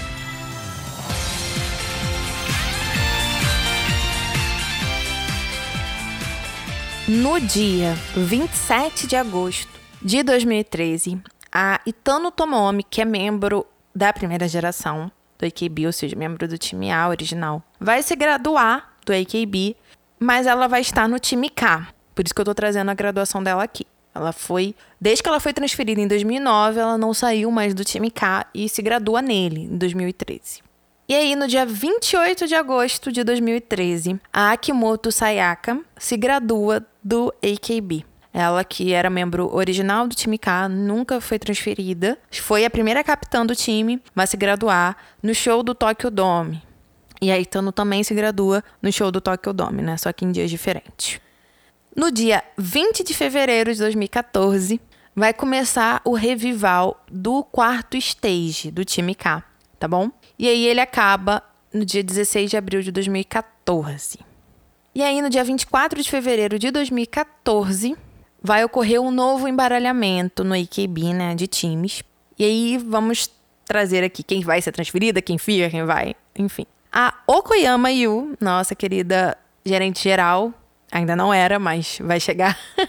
No 7.08 7.40
dia 7.40 7.94
27 8.14 9.06
de 9.06 9.16
agosto 9.16 9.72
de 10.02 10.22
2013, 10.22 11.18
a 11.52 11.80
Itano 11.86 12.30
Tomomi, 12.30 12.82
que 12.82 13.00
é 13.00 13.04
membro 13.04 13.66
da 13.94 14.12
primeira 14.12 14.46
geração 14.46 15.10
do 15.38 15.46
AKB, 15.46 15.86
ou 15.86 15.92
seja, 15.92 16.14
membro 16.16 16.46
do 16.46 16.58
time 16.58 16.90
A 16.90 17.08
original, 17.08 17.62
vai 17.78 18.02
se 18.02 18.14
graduar 18.14 18.92
do 19.04 19.12
AKB, 19.12 19.76
mas 20.18 20.46
ela 20.46 20.68
vai 20.68 20.80
estar 20.80 21.08
no 21.08 21.18
time 21.18 21.48
K. 21.48 21.88
Por 22.14 22.24
isso 22.24 22.34
que 22.34 22.40
eu 22.40 22.44
tô 22.44 22.54
trazendo 22.54 22.90
a 22.90 22.94
graduação 22.94 23.42
dela 23.42 23.62
aqui. 23.62 23.86
Ela 24.14 24.32
foi, 24.32 24.74
desde 25.00 25.22
que 25.22 25.28
ela 25.28 25.40
foi 25.40 25.52
transferida 25.52 26.00
em 26.00 26.08
2009, 26.08 26.80
ela 26.80 26.98
não 26.98 27.14
saiu 27.14 27.50
mais 27.50 27.72
do 27.74 27.84
time 27.84 28.10
K 28.10 28.46
e 28.54 28.68
se 28.68 28.82
gradua 28.82 29.22
nele 29.22 29.62
em 29.62 29.78
2013. 29.78 30.62
E 31.08 31.14
aí, 31.14 31.34
no 31.34 31.48
dia 31.48 31.66
28 31.66 32.46
de 32.46 32.54
agosto 32.54 33.10
de 33.10 33.24
2013, 33.24 34.20
a 34.32 34.52
Akimoto 34.52 35.10
Sayaka 35.10 35.80
se 35.96 36.16
gradua 36.16 36.86
do 37.02 37.34
AKB. 37.42 38.04
Ela, 38.32 38.62
que 38.62 38.92
era 38.92 39.10
membro 39.10 39.52
original 39.54 40.06
do 40.06 40.14
time 40.14 40.38
K, 40.38 40.68
nunca 40.68 41.20
foi 41.20 41.38
transferida. 41.38 42.16
Foi 42.30 42.64
a 42.64 42.70
primeira 42.70 43.02
capitã 43.02 43.44
do 43.44 43.56
time, 43.56 44.00
vai 44.14 44.26
se 44.26 44.36
graduar 44.36 44.96
no 45.22 45.34
show 45.34 45.62
do 45.62 45.74
Tokyo 45.74 46.10
Dome. 46.10 46.62
E 47.20 47.30
a 47.30 47.38
Itano 47.38 47.72
também 47.72 48.02
se 48.02 48.14
gradua 48.14 48.64
no 48.80 48.90
show 48.92 49.10
do 49.10 49.20
Tokyo 49.20 49.52
Dome, 49.52 49.82
né? 49.82 49.96
Só 49.96 50.12
que 50.12 50.24
em 50.24 50.32
dias 50.32 50.50
diferentes. 50.50 51.20
No 51.94 52.10
dia 52.10 52.42
20 52.56 53.02
de 53.02 53.12
fevereiro 53.12 53.72
de 53.72 53.80
2014, 53.80 54.80
vai 55.14 55.34
começar 55.34 56.00
o 56.04 56.14
revival 56.14 57.04
do 57.10 57.42
quarto 57.42 57.96
stage 57.96 58.70
do 58.70 58.84
time 58.84 59.14
K, 59.14 59.42
tá 59.78 59.88
bom? 59.88 60.10
E 60.38 60.48
aí 60.48 60.66
ele 60.66 60.80
acaba 60.80 61.42
no 61.74 61.84
dia 61.84 62.02
16 62.02 62.50
de 62.50 62.56
abril 62.56 62.80
de 62.80 62.92
2014. 62.92 64.18
E 64.94 65.02
aí 65.02 65.20
no 65.20 65.28
dia 65.28 65.44
24 65.44 66.00
de 66.00 66.08
fevereiro 66.08 66.58
de 66.58 66.70
2014, 66.70 67.96
vai 68.42 68.64
ocorrer 68.64 69.00
um 69.00 69.10
novo 69.10 69.46
embaralhamento 69.46 70.42
no 70.42 70.54
AKB, 70.54 71.12
né, 71.12 71.34
de 71.34 71.46
times. 71.46 72.02
E 72.38 72.44
aí 72.44 72.78
vamos 72.78 73.30
trazer 73.64 74.02
aqui 74.02 74.22
quem 74.22 74.42
vai 74.42 74.60
ser 74.60 74.72
transferida, 74.72 75.22
quem 75.22 75.38
fica, 75.38 75.70
quem 75.70 75.84
vai, 75.84 76.14
enfim. 76.36 76.66
A 76.92 77.14
Okoyama 77.26 77.92
Yu, 77.92 78.36
nossa 78.40 78.74
querida 78.74 79.36
gerente 79.64 80.02
geral, 80.02 80.52
ainda 80.90 81.14
não 81.14 81.32
era, 81.32 81.58
mas 81.58 81.98
vai 82.02 82.18
chegar. 82.18 82.58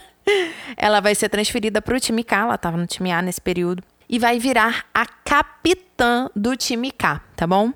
ela 0.75 0.99
vai 0.99 1.13
ser 1.13 1.29
transferida 1.29 1.81
para 1.81 1.95
o 1.95 1.99
time 1.99 2.23
K, 2.23 2.37
ela 2.37 2.55
estava 2.55 2.77
no 2.77 2.87
time 2.87 3.11
A 3.11 3.21
nesse 3.21 3.41
período, 3.41 3.83
e 4.09 4.17
vai 4.17 4.39
virar 4.39 4.85
a 4.93 5.05
capitã 5.05 6.29
do 6.35 6.55
time 6.55 6.91
K, 6.91 7.21
tá 7.35 7.45
bom? 7.45 7.71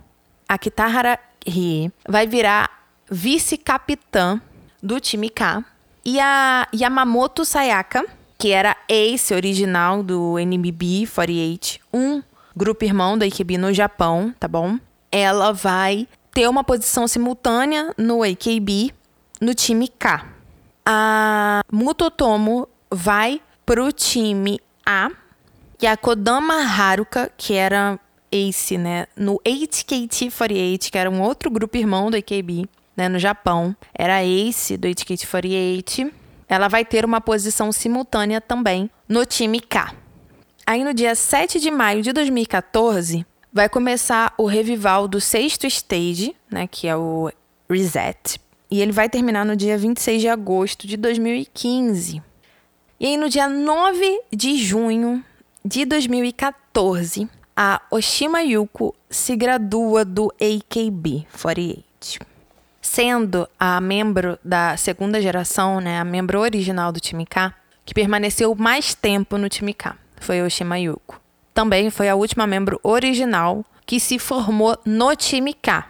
A 0.47 0.57
Kitahara 0.57 1.19
Rie 1.45 1.91
vai 2.07 2.25
virar 2.25 2.87
vice-capitã 3.09 4.41
do 4.81 4.99
time 4.99 5.29
K 5.29 5.63
e 6.05 6.19
a 6.19 6.67
Yamamoto 6.73 7.43
Sayaka, 7.43 8.05
que 8.37 8.51
era 8.51 8.77
ace 8.87 9.33
original 9.33 10.03
do 10.03 10.37
NMB 10.37 11.07
48, 11.13 11.79
um 11.91 12.21
grupo 12.55 12.85
irmão 12.85 13.17
da 13.17 13.25
AKB 13.25 13.57
no 13.57 13.73
Japão, 13.73 14.33
tá 14.39 14.47
bom? 14.47 14.77
Ela 15.11 15.51
vai 15.51 16.07
ter 16.31 16.47
uma 16.47 16.63
posição 16.63 17.07
simultânea 17.07 17.93
no 17.97 18.21
AKB 18.21 18.93
no 19.41 19.55
time 19.55 19.87
K. 19.87 20.25
A 20.85 21.63
Mutotomo 21.71 22.67
vai 22.91 23.41
pro 23.65 23.91
time 23.91 24.59
A 24.85 25.09
e 25.81 25.87
a 25.87 25.97
Kodama 25.97 26.55
Haruka, 26.55 27.31
que 27.35 27.53
era 27.53 27.99
ace, 28.31 28.77
né, 28.77 29.07
no 29.15 29.39
8KT48, 29.45 30.91
que 30.91 30.97
era 30.97 31.09
um 31.09 31.21
outro 31.21 31.49
grupo 31.49 31.77
irmão 31.77 32.11
do 32.11 32.17
AKB, 32.17 32.67
né, 32.95 33.09
no 33.09 33.19
Japão, 33.19 33.75
era 33.93 34.23
ace 34.23 34.77
do 34.77 34.87
HKT48. 34.87 36.11
Ela 36.47 36.67
vai 36.67 36.85
ter 36.85 37.03
uma 37.03 37.19
posição 37.19 37.71
simultânea 37.71 38.39
também 38.39 38.89
no 39.07 39.25
time 39.25 39.59
K. 39.59 39.93
Aí 40.65 40.83
no 40.83 40.93
dia 40.93 41.13
7 41.15 41.59
de 41.59 41.69
maio 41.69 42.01
de 42.01 42.11
2014, 42.11 43.25
vai 43.51 43.69
começar 43.69 44.33
o 44.37 44.45
revival 44.45 45.07
do 45.07 45.21
sexto 45.21 45.67
stage, 45.67 46.35
né, 46.49 46.67
que 46.67 46.87
é 46.87 46.95
o 46.95 47.31
Reset. 47.69 48.39
E 48.69 48.81
ele 48.81 48.91
vai 48.91 49.07
terminar 49.07 49.45
no 49.45 49.55
dia 49.55 49.77
26 49.77 50.21
de 50.21 50.27
agosto 50.27 50.87
de 50.87 50.97
2015. 50.97 52.21
E 52.99 53.05
aí 53.05 53.17
no 53.17 53.29
dia 53.29 53.47
9 53.47 54.21
de 54.33 54.57
junho 54.57 55.23
de 55.63 55.85
2014, 55.85 57.29
a 57.55 57.81
Oshima 57.91 58.41
Yuko 58.41 58.95
se 59.09 59.35
gradua 59.35 60.03
do 60.03 60.33
AKB 60.39 61.27
48 61.41 62.34
sendo 62.95 63.45
a 63.59 63.81
membro 63.81 64.39
da 64.41 64.77
segunda 64.77 65.21
geração, 65.21 65.81
né, 65.81 65.99
a 65.99 66.05
membro 66.05 66.39
original 66.39 66.93
do 66.93 66.99
time 67.01 67.25
K, 67.25 67.53
que 67.83 67.93
permaneceu 67.93 68.55
mais 68.55 68.95
tempo 68.95 69.37
no 69.37 69.49
time 69.49 69.73
K. 69.73 69.97
Foi 70.21 70.41
Oshima 70.41 70.79
Yuko. 70.79 71.19
Também 71.53 71.89
foi 71.89 72.07
a 72.07 72.15
última 72.15 72.47
membro 72.47 72.79
original 72.81 73.65
que 73.85 73.99
se 73.99 74.17
formou 74.17 74.77
no 74.85 75.13
time 75.13 75.53
K. 75.53 75.85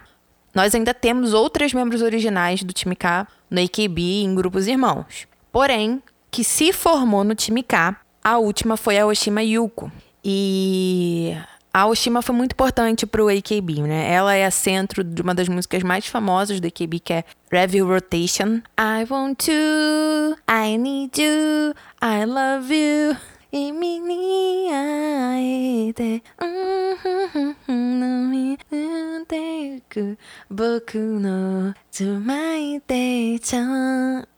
Nós 0.52 0.74
ainda 0.74 0.92
temos 0.92 1.32
outras 1.32 1.72
membros 1.72 2.02
originais 2.02 2.64
do 2.64 2.72
time 2.72 2.96
K 2.96 3.28
no 3.48 3.62
AKB 3.62 4.24
em 4.24 4.34
grupos 4.34 4.66
irmãos. 4.66 5.28
Porém, 5.52 6.02
que 6.28 6.42
se 6.42 6.72
formou 6.72 7.22
no 7.22 7.36
time 7.36 7.62
K, 7.62 7.94
a 8.22 8.38
última 8.38 8.76
foi 8.76 8.98
a 8.98 9.06
Oshima 9.06 9.44
Yuko. 9.44 9.92
E 10.24 11.36
a 11.76 11.86
Oshima 11.86 12.22
foi 12.22 12.34
muito 12.34 12.52
importante 12.52 13.04
pro 13.04 13.28
AKB, 13.28 13.82
né? 13.82 14.10
Ela 14.10 14.34
é 14.34 14.46
a 14.46 14.50
centro 14.50 15.04
de 15.04 15.20
uma 15.20 15.34
das 15.34 15.46
músicas 15.46 15.82
mais 15.82 16.06
famosas 16.06 16.58
do 16.58 16.66
AKB, 16.66 17.00
que 17.00 17.12
é 17.12 17.22
Review 17.52 17.86
Rotation. 17.86 18.62
I 18.80 19.04
want 19.10 19.46
you, 19.46 20.38
I 20.48 20.78
need 20.78 21.20
you, 21.20 21.74
I 22.00 22.24
love 22.24 22.74
you. 22.74 23.14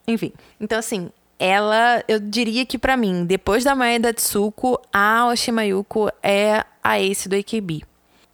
Enfim, 0.09 0.33
então 0.61 0.79
assim, 0.79 1.11
ela, 1.39 2.03
eu 2.09 2.19
diria 2.19 2.67
que 2.67 2.77
para 2.77 2.97
mim, 2.97 3.25
depois 3.25 3.65
da 3.65 3.75
Maeda 3.75 4.13
Tsuko, 4.13 4.81
a 4.93 5.27
Oshima 5.27 5.65
Yuko 5.65 6.11
é 6.23 6.65
a 6.83 7.01
ace 7.01 7.29
do 7.29 7.37
AKB. 7.37 7.83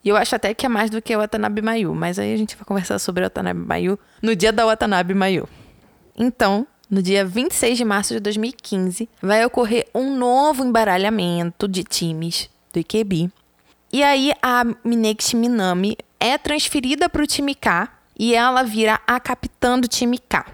E 0.04 0.08
eu 0.08 0.16
acho 0.16 0.34
até 0.36 0.52
que 0.52 0.66
é 0.66 0.68
mais 0.68 0.90
do 0.90 1.00
que 1.00 1.14
a 1.14 1.18
Watanabe 1.18 1.62
Mayu, 1.62 1.94
mas 1.94 2.18
aí 2.18 2.32
a 2.32 2.36
gente 2.36 2.56
vai 2.56 2.64
conversar 2.64 2.98
sobre 2.98 3.24
a 3.24 3.26
Watanabe 3.26 3.60
Mayu 3.60 3.98
no 4.22 4.36
dia 4.36 4.52
da 4.52 4.66
Watanabe 4.66 5.14
Mayu. 5.14 5.48
Então, 6.16 6.66
no 6.90 7.02
dia 7.02 7.24
26 7.24 7.78
de 7.78 7.84
março 7.84 8.12
de 8.12 8.20
2015, 8.20 9.08
vai 9.22 9.44
ocorrer 9.44 9.86
um 9.94 10.14
novo 10.14 10.62
embaralhamento 10.62 11.66
de 11.66 11.82
times 11.82 12.50
do 12.72 12.78
IKB. 12.78 13.30
E 13.90 14.02
aí 14.02 14.32
a 14.42 14.64
Mineki 14.84 15.36
Minami 15.36 15.96
é 16.20 16.36
transferida 16.36 17.08
para 17.08 17.22
o 17.22 17.26
time 17.26 17.54
K 17.54 17.88
e 18.18 18.34
ela 18.34 18.62
vira 18.62 19.00
a 19.06 19.18
capitã 19.18 19.78
do 19.78 19.88
time 19.88 20.18
K. 20.18 20.44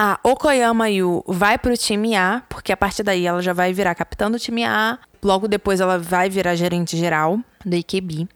A 0.00 0.20
Okoyama 0.22 0.88
Yu 0.88 1.24
vai 1.26 1.58
para 1.58 1.72
o 1.72 1.76
time 1.76 2.14
A, 2.14 2.40
porque 2.48 2.70
a 2.70 2.76
partir 2.76 3.02
daí 3.02 3.26
ela 3.26 3.42
já 3.42 3.52
vai 3.52 3.72
virar 3.72 3.96
capitã 3.96 4.30
do 4.30 4.38
time 4.38 4.64
A. 4.64 4.96
Logo 5.20 5.48
depois 5.48 5.80
ela 5.80 5.98
vai 5.98 6.30
virar 6.30 6.54
gerente 6.54 6.96
geral 6.96 7.40
do 7.66 7.74
IKB. 7.74 8.28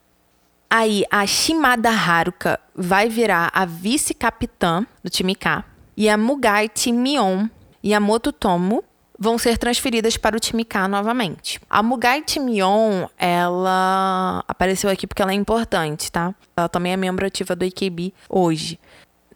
Aí 0.69 1.05
a 1.09 1.25
Shimada 1.25 1.89
Haruka 1.89 2.59
vai 2.75 3.07
virar 3.07 3.49
a 3.53 3.63
vice-capitã 3.63 4.85
do 5.01 5.09
time 5.09 5.35
K 5.35 5.63
e 5.95 6.09
a 6.09 6.17
Mugai 6.17 6.67
Timion 6.67 7.47
e 7.81 7.93
a 7.93 7.99
Mototomo 8.01 8.83
vão 9.17 9.37
ser 9.37 9.57
transferidas 9.57 10.17
para 10.17 10.35
o 10.35 10.41
time 10.41 10.65
K 10.65 10.89
novamente. 10.89 11.61
A 11.69 11.81
Mugai 11.81 12.21
Timion, 12.23 13.07
ela 13.17 14.43
apareceu 14.49 14.89
aqui 14.89 15.07
porque 15.07 15.21
ela 15.21 15.31
é 15.31 15.35
importante, 15.35 16.11
tá? 16.11 16.35
Ela 16.57 16.67
também 16.67 16.91
é 16.91 16.97
membro 16.97 17.25
ativa 17.25 17.55
do 17.55 17.63
AKB 17.63 18.13
hoje. 18.27 18.77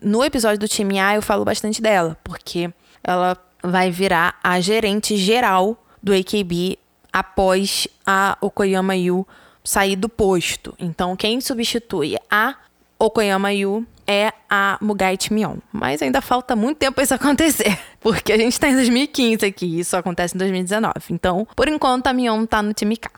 No 0.01 0.23
episódio 0.23 0.59
do 0.59 0.67
time 0.67 0.99
A 0.99 1.15
eu 1.15 1.21
falo 1.21 1.43
bastante 1.43 1.81
dela, 1.81 2.17
porque 2.23 2.71
ela 3.03 3.37
vai 3.63 3.89
virar 3.91 4.39
a 4.43 4.59
gerente 4.59 5.17
geral 5.17 5.83
do 6.01 6.13
AKB 6.13 6.77
após 7.11 7.87
a 8.05 8.37
Okoyama 8.39 8.95
Yu 8.95 9.27
sair 9.63 9.95
do 9.95 10.07
posto. 10.07 10.73
Então, 10.79 11.15
quem 11.15 11.41
substitui 11.41 12.15
a 12.29 12.55
Okoyama 12.99 13.51
Yu 13.53 13.85
é 14.07 14.31
a 14.49 14.77
Mugai 14.81 15.17
Timion. 15.17 15.57
Mas 15.71 16.01
ainda 16.01 16.21
falta 16.21 16.55
muito 16.55 16.77
tempo 16.77 16.95
para 16.95 17.03
isso 17.03 17.13
acontecer, 17.15 17.77
porque 17.99 18.31
a 18.31 18.37
gente 18.37 18.53
está 18.53 18.69
em 18.69 18.75
2015 18.75 19.45
aqui 19.45 19.65
e 19.65 19.79
isso 19.81 19.97
acontece 19.97 20.35
em 20.35 20.37
2019. 20.37 20.93
Então, 21.11 21.47
por 21.55 21.67
enquanto, 21.67 22.07
a 22.07 22.13
Mion 22.13 22.43
está 22.43 22.61
no 22.61 22.73
time 22.73 22.95
K. 22.95 23.11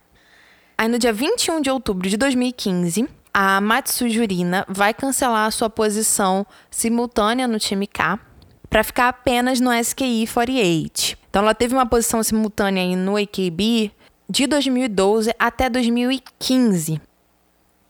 Aí, 0.78 0.88
no 0.88 0.98
dia 0.98 1.13
21 1.13 1.62
de 1.62 1.70
outubro 1.70 2.10
de 2.10 2.18
2015, 2.18 3.08
a 3.34 3.62
Matsujurina 3.62 4.65
vai 4.68 4.94
cancelar 4.94 5.48
a 5.48 5.52
sua 5.52 5.70
posição 5.70 6.46
simultânea 6.70 7.48
no 7.48 7.60
time 7.60 7.88
K 7.88 8.20
para 8.70 8.84
ficar 8.84 9.10
apenas 9.10 9.60
no 9.60 9.74
SKI 9.74 10.28
48. 10.28 11.18
Então, 11.30 11.42
ela 11.42 11.54
teve 11.54 11.74
uma 11.74 11.86
posição 11.86 12.22
simultânea 12.24 12.96
no 12.96 13.18
AKB 13.18 13.92
de 14.30 14.48
2012 14.48 15.34
até 15.39 15.70
2015. 15.70 17.02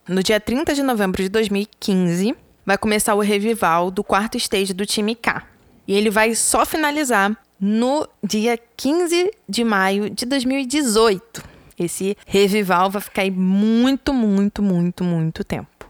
No 0.08 0.24
dia 0.24 0.40
30 0.40 0.74
de 0.74 0.84
novembro 0.84 1.22
de 1.22 1.30
2015, 1.30 2.36
vai 2.66 2.78
começar 2.78 3.16
o 3.16 3.20
revival 3.20 3.92
do 3.92 4.04
quarto 4.04 4.38
stage 4.38 4.74
do 4.74 4.86
time 4.86 5.16
K. 5.16 5.44
E 5.88 5.94
ele 5.94 6.10
vai 6.10 6.36
só 6.36 6.66
finalizar 6.66 7.36
no 7.60 8.08
dia 8.24 8.58
15 8.78 9.32
de 9.48 9.64
maio 9.64 10.10
de 10.10 10.26
2018. 10.26 11.49
Esse 11.80 12.18
revival 12.26 12.90
vai 12.90 13.02
ficar 13.02 13.22
aí 13.22 13.32
muito, 13.32 14.14
muito, 14.14 14.62
muito, 14.62 15.04
muito 15.04 15.44
tempo. 15.44 15.90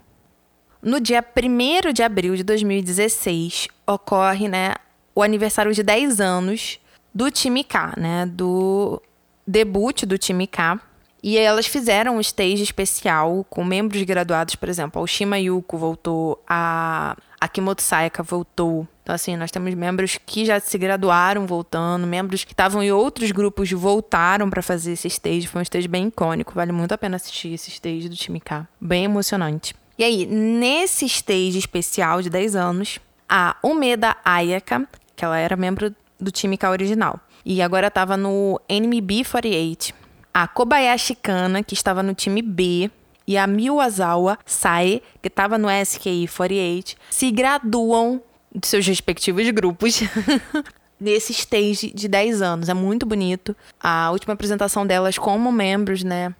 No 0.81 0.99
dia 0.99 1.23
1 1.23 1.91
de 1.91 2.03
abril 2.03 2.35
de 2.35 2.43
2016, 2.43 3.67
ocorre 3.85 4.47
né, 4.47 4.75
o 5.13 5.21
aniversário 5.21 5.73
de 5.73 5.83
10 5.83 6.21
anos 6.21 6.79
do 7.13 7.29
time 7.29 7.63
K, 7.63 7.93
né? 7.97 8.25
Do 8.25 9.01
debut 9.45 10.03
do 10.05 10.17
time 10.17 10.47
K. 10.47 10.79
E 11.21 11.37
elas 11.37 11.65
fizeram 11.65 12.15
um 12.15 12.21
stage 12.21 12.63
especial 12.63 13.45
com 13.49 13.63
membros 13.65 14.01
graduados, 14.03 14.55
por 14.55 14.69
exemplo, 14.69 15.01
a 15.01 15.03
Oshima 15.03 15.37
Yuko 15.37 15.77
voltou, 15.77 16.41
a 16.47 17.17
Akimoto 17.41 17.81
Sayaka 17.81 18.23
voltou. 18.23 18.87
Então, 19.09 19.15
assim, 19.15 19.35
nós 19.35 19.49
temos 19.49 19.73
membros 19.73 20.19
que 20.23 20.45
já 20.45 20.59
se 20.59 20.77
graduaram 20.77 21.47
voltando, 21.47 22.05
membros 22.05 22.43
que 22.43 22.53
estavam 22.53 22.83
em 22.83 22.91
outros 22.91 23.31
grupos 23.31 23.71
voltaram 23.71 24.51
para 24.51 24.61
fazer 24.61 24.91
esse 24.91 25.07
stage. 25.07 25.47
Foi 25.47 25.59
um 25.59 25.63
stage 25.63 25.87
bem 25.87 26.09
icônico, 26.09 26.53
vale 26.53 26.71
muito 26.71 26.91
a 26.91 26.97
pena 26.97 27.15
assistir 27.15 27.51
esse 27.51 27.71
stage 27.71 28.07
do 28.07 28.15
time 28.15 28.39
K. 28.39 28.67
Bem 28.79 29.05
emocionante. 29.05 29.73
E 29.97 30.03
aí, 30.03 30.27
nesse 30.27 31.07
stage 31.07 31.57
especial 31.57 32.21
de 32.21 32.29
10 32.29 32.55
anos, 32.55 32.99
a 33.27 33.55
Umeda 33.63 34.15
Ayaka, 34.23 34.87
que 35.15 35.25
ela 35.25 35.39
era 35.39 35.55
membro 35.55 35.91
do 36.19 36.29
time 36.29 36.55
K 36.55 36.69
original, 36.69 37.19
e 37.43 37.63
agora 37.63 37.87
estava 37.87 38.15
no 38.15 38.61
NMB 38.69 39.25
48 39.27 39.91
a 40.31 40.47
Kobayashi 40.47 41.15
Kana, 41.15 41.63
que 41.63 41.73
estava 41.73 42.03
no 42.03 42.13
time 42.13 42.43
B, 42.43 42.91
e 43.25 43.39
a 43.39 43.47
Miwazawa 43.47 44.37
Sae, 44.45 45.01
que 45.19 45.29
estava 45.29 45.57
no 45.57 45.67
SKI 45.67 46.27
48, 46.27 46.95
se 47.09 47.31
graduam 47.31 48.21
de 48.53 48.67
seus 48.67 48.85
respectivos 48.85 49.49
grupos 49.51 50.01
nesse 50.99 51.31
stage 51.31 51.91
de 51.93 52.07
10 52.07 52.41
anos. 52.41 52.69
É 52.69 52.73
muito 52.73 53.05
bonito. 53.05 53.55
A 53.79 54.11
última 54.11 54.33
apresentação 54.33 54.85
delas 54.85 55.17
como 55.17 55.51
membros, 55.51 56.03
né, 56.03 56.33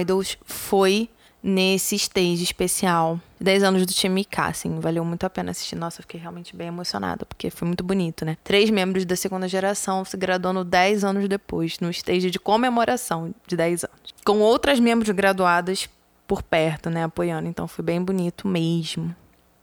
idols, 0.00 0.36
foi 0.44 1.08
nesse 1.42 1.96
stage 1.96 2.44
especial. 2.44 3.20
10 3.40 3.64
anos 3.64 3.84
do 3.84 3.92
time 3.92 4.24
K, 4.24 4.46
assim, 4.46 4.78
valeu 4.78 5.04
muito 5.04 5.24
a 5.24 5.30
pena 5.30 5.50
assistir. 5.50 5.74
Nossa, 5.74 6.00
eu 6.00 6.02
fiquei 6.02 6.20
realmente 6.20 6.54
bem 6.54 6.68
emocionada, 6.68 7.26
porque 7.26 7.50
foi 7.50 7.66
muito 7.66 7.82
bonito, 7.82 8.24
né? 8.24 8.36
Três 8.44 8.70
membros 8.70 9.04
da 9.04 9.16
segunda 9.16 9.48
geração 9.48 10.04
se 10.04 10.16
graduando 10.16 10.62
10 10.62 11.02
anos 11.02 11.28
depois, 11.28 11.80
no 11.80 11.90
stage 11.90 12.30
de 12.30 12.38
comemoração 12.38 13.34
de 13.46 13.56
10 13.56 13.84
anos. 13.84 14.14
Com 14.24 14.38
outras 14.38 14.78
membros 14.78 15.10
graduadas 15.10 15.88
por 16.28 16.42
perto, 16.42 16.88
né, 16.88 17.02
apoiando. 17.02 17.48
Então 17.48 17.66
foi 17.66 17.84
bem 17.84 18.00
bonito 18.00 18.46
mesmo. 18.46 19.14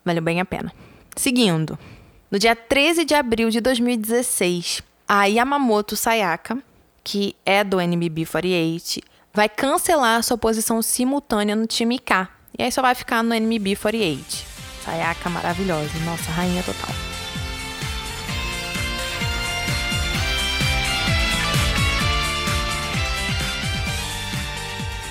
Valeu 0.03 0.21
bem 0.21 0.41
a 0.41 0.45
pena. 0.45 0.73
Seguindo. 1.19 1.77
No 2.31 2.39
dia 2.39 2.55
13 2.55 3.03
de 3.03 3.13
abril 3.13 3.49
de 3.49 3.59
2016, 3.59 4.81
a 5.05 5.25
Yamamoto 5.25 5.93
Sayaka, 5.93 6.57
que 7.03 7.35
é 7.45 7.61
do 7.61 7.81
NMB 7.81 8.25
48, 8.25 9.01
vai 9.33 9.49
cancelar 9.49 10.23
sua 10.23 10.37
posição 10.37 10.81
simultânea 10.81 11.57
no 11.57 11.67
time 11.67 11.99
K. 11.99 12.29
E 12.57 12.63
aí 12.63 12.71
só 12.71 12.81
vai 12.81 12.95
ficar 12.95 13.21
no 13.21 13.35
NMB 13.35 13.75
48. 13.75 14.45
Sayaka 14.85 15.29
maravilhosa, 15.29 15.91
nossa, 16.05 16.31
rainha 16.31 16.63
total. 16.63 16.95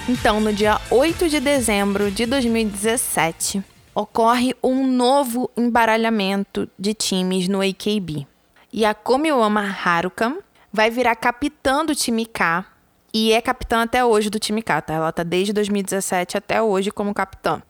Então, 0.08 0.40
no 0.40 0.54
dia 0.54 0.80
8 0.90 1.28
de 1.28 1.38
dezembro 1.38 2.10
de 2.10 2.24
2017, 2.24 3.62
ocorre 3.98 4.54
um 4.62 4.86
novo 4.86 5.50
embaralhamento 5.56 6.70
de 6.78 6.94
times 6.94 7.48
no 7.48 7.60
AKB. 7.60 8.28
E 8.72 8.84
a 8.84 8.94
Komiwama 8.94 9.60
Haruka 9.84 10.36
vai 10.72 10.88
virar 10.88 11.16
capitã 11.16 11.84
do 11.84 11.96
time 11.96 12.24
K 12.24 12.64
e 13.12 13.32
é 13.32 13.40
capitã 13.40 13.82
até 13.82 14.04
hoje 14.04 14.30
do 14.30 14.38
time 14.38 14.62
K, 14.62 14.82
tá? 14.82 14.94
Ela 14.94 15.10
tá 15.10 15.24
desde 15.24 15.52
2017 15.52 16.36
até 16.36 16.62
hoje 16.62 16.92
como 16.92 17.12
capitã. 17.12 17.60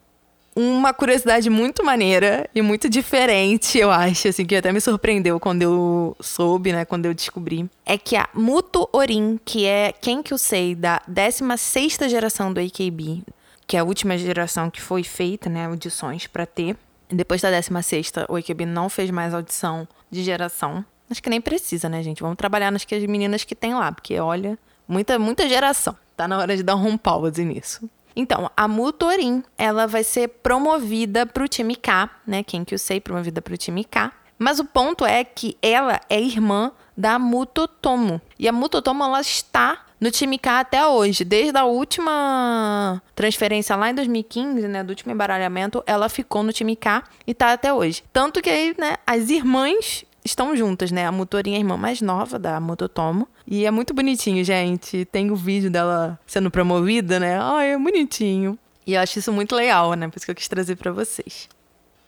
Uma 0.55 0.93
curiosidade 0.93 1.49
muito 1.49 1.83
maneira 1.83 2.47
e 2.53 2.61
muito 2.61 2.87
diferente, 2.87 3.79
eu 3.79 3.89
acho, 3.89 4.27
assim, 4.27 4.45
que 4.45 4.55
até 4.55 4.71
me 4.71 4.81
surpreendeu 4.81 5.39
quando 5.39 5.63
eu 5.63 6.15
soube, 6.19 6.71
né, 6.71 6.85
quando 6.85 7.05
eu 7.05 7.13
descobri, 7.13 7.67
é 7.85 7.97
que 7.97 8.15
a 8.15 8.27
Muto 8.35 8.87
Orin, 8.91 9.39
que 9.43 9.65
é 9.65 9.93
quem 9.99 10.21
que 10.21 10.33
eu 10.33 10.37
sei 10.37 10.75
da 10.75 11.01
16ª 11.09 12.09
geração 12.09 12.51
do 12.51 12.59
AKB, 12.59 13.23
que 13.69 13.77
é 13.77 13.79
a 13.79 13.85
última 13.85 14.17
geração 14.17 14.69
que 14.69 14.81
foi 14.81 15.03
feita, 15.03 15.49
né, 15.49 15.67
audições 15.67 16.27
para 16.27 16.45
ter. 16.45 16.75
Depois 17.07 17.39
da 17.39 17.49
16ª, 17.49 18.25
o 18.27 18.35
AKB 18.35 18.65
não 18.65 18.89
fez 18.89 19.09
mais 19.09 19.33
audição 19.33 19.87
de 20.11 20.23
geração. 20.23 20.83
Acho 21.09 21.23
que 21.23 21.29
nem 21.29 21.39
precisa, 21.39 21.87
né, 21.87 22.03
gente? 22.03 22.21
Vamos 22.21 22.37
trabalhar 22.37 22.69
nas 22.69 22.83
que 22.83 22.93
as 22.93 23.05
meninas 23.05 23.45
que 23.45 23.55
tem 23.55 23.73
lá, 23.73 23.91
porque 23.91 24.19
olha, 24.19 24.59
Muita, 24.89 25.19
muita 25.19 25.47
geração. 25.47 25.95
Tá 26.17 26.27
na 26.27 26.39
hora 26.39 26.57
de 26.57 26.63
dar 26.63 26.75
um 26.75 26.97
pause 26.97 27.45
nisso. 27.45 27.87
Então, 28.15 28.49
a 28.57 28.67
Mutorin, 28.67 29.43
ela 29.55 29.85
vai 29.85 30.03
ser 30.03 30.27
promovida 30.27 31.27
para 31.27 31.43
o 31.43 31.47
time 31.47 31.75
K, 31.75 32.09
né? 32.25 32.41
Quem 32.41 32.65
que 32.65 32.73
eu 32.73 32.79
sei, 32.79 32.99
promovida 32.99 33.39
para 33.39 33.53
o 33.53 33.57
time 33.57 33.83
K. 33.83 34.11
Mas 34.39 34.57
o 34.57 34.65
ponto 34.65 35.05
é 35.05 35.23
que 35.23 35.55
ela 35.61 36.01
é 36.09 36.19
irmã 36.19 36.71
da 36.97 37.19
Mutotomo. 37.19 38.19
E 38.39 38.47
a 38.47 38.51
Mutotomo, 38.51 39.03
ela 39.03 39.21
está 39.21 39.85
no 39.99 40.09
time 40.09 40.37
K 40.37 40.59
até 40.59 40.85
hoje. 40.85 41.23
Desde 41.23 41.57
a 41.57 41.65
última 41.65 43.01
transferência 43.15 43.75
lá 43.75 43.89
em 43.89 43.95
2015, 43.95 44.67
né? 44.67 44.83
Do 44.83 44.91
último 44.91 45.11
embaralhamento, 45.11 45.83
ela 45.85 46.09
ficou 46.09 46.43
no 46.43 46.53
time 46.53 46.75
K 46.75 47.03
e 47.27 47.33
tá 47.33 47.53
até 47.53 47.73
hoje. 47.73 48.03
Tanto 48.13 48.41
que 48.41 48.49
aí, 48.49 48.75
né? 48.77 48.95
As 49.05 49.29
irmãs 49.29 50.05
estão 50.23 50.55
juntas, 50.55 50.91
né? 50.91 51.05
A 51.05 51.11
Mutorinha 51.11 51.57
é 51.57 51.59
a 51.59 51.61
irmã 51.61 51.77
mais 51.77 52.01
nova 52.01 52.39
da 52.39 52.59
Mototomo. 52.59 53.27
E 53.45 53.65
é 53.65 53.71
muito 53.71 53.93
bonitinho, 53.93 54.43
gente. 54.43 55.05
Tem 55.05 55.31
o 55.31 55.35
vídeo 55.35 55.69
dela 55.69 56.19
sendo 56.25 56.49
promovida, 56.51 57.19
né? 57.19 57.39
Ai, 57.41 57.73
é 57.73 57.77
bonitinho. 57.77 58.57
E 58.85 58.93
eu 58.93 59.01
acho 59.01 59.19
isso 59.19 59.31
muito 59.31 59.55
legal, 59.55 59.93
né? 59.93 60.07
Por 60.07 60.17
isso 60.17 60.25
que 60.25 60.31
eu 60.31 60.35
quis 60.35 60.47
trazer 60.47 60.75
para 60.75 60.91
vocês. 60.91 61.47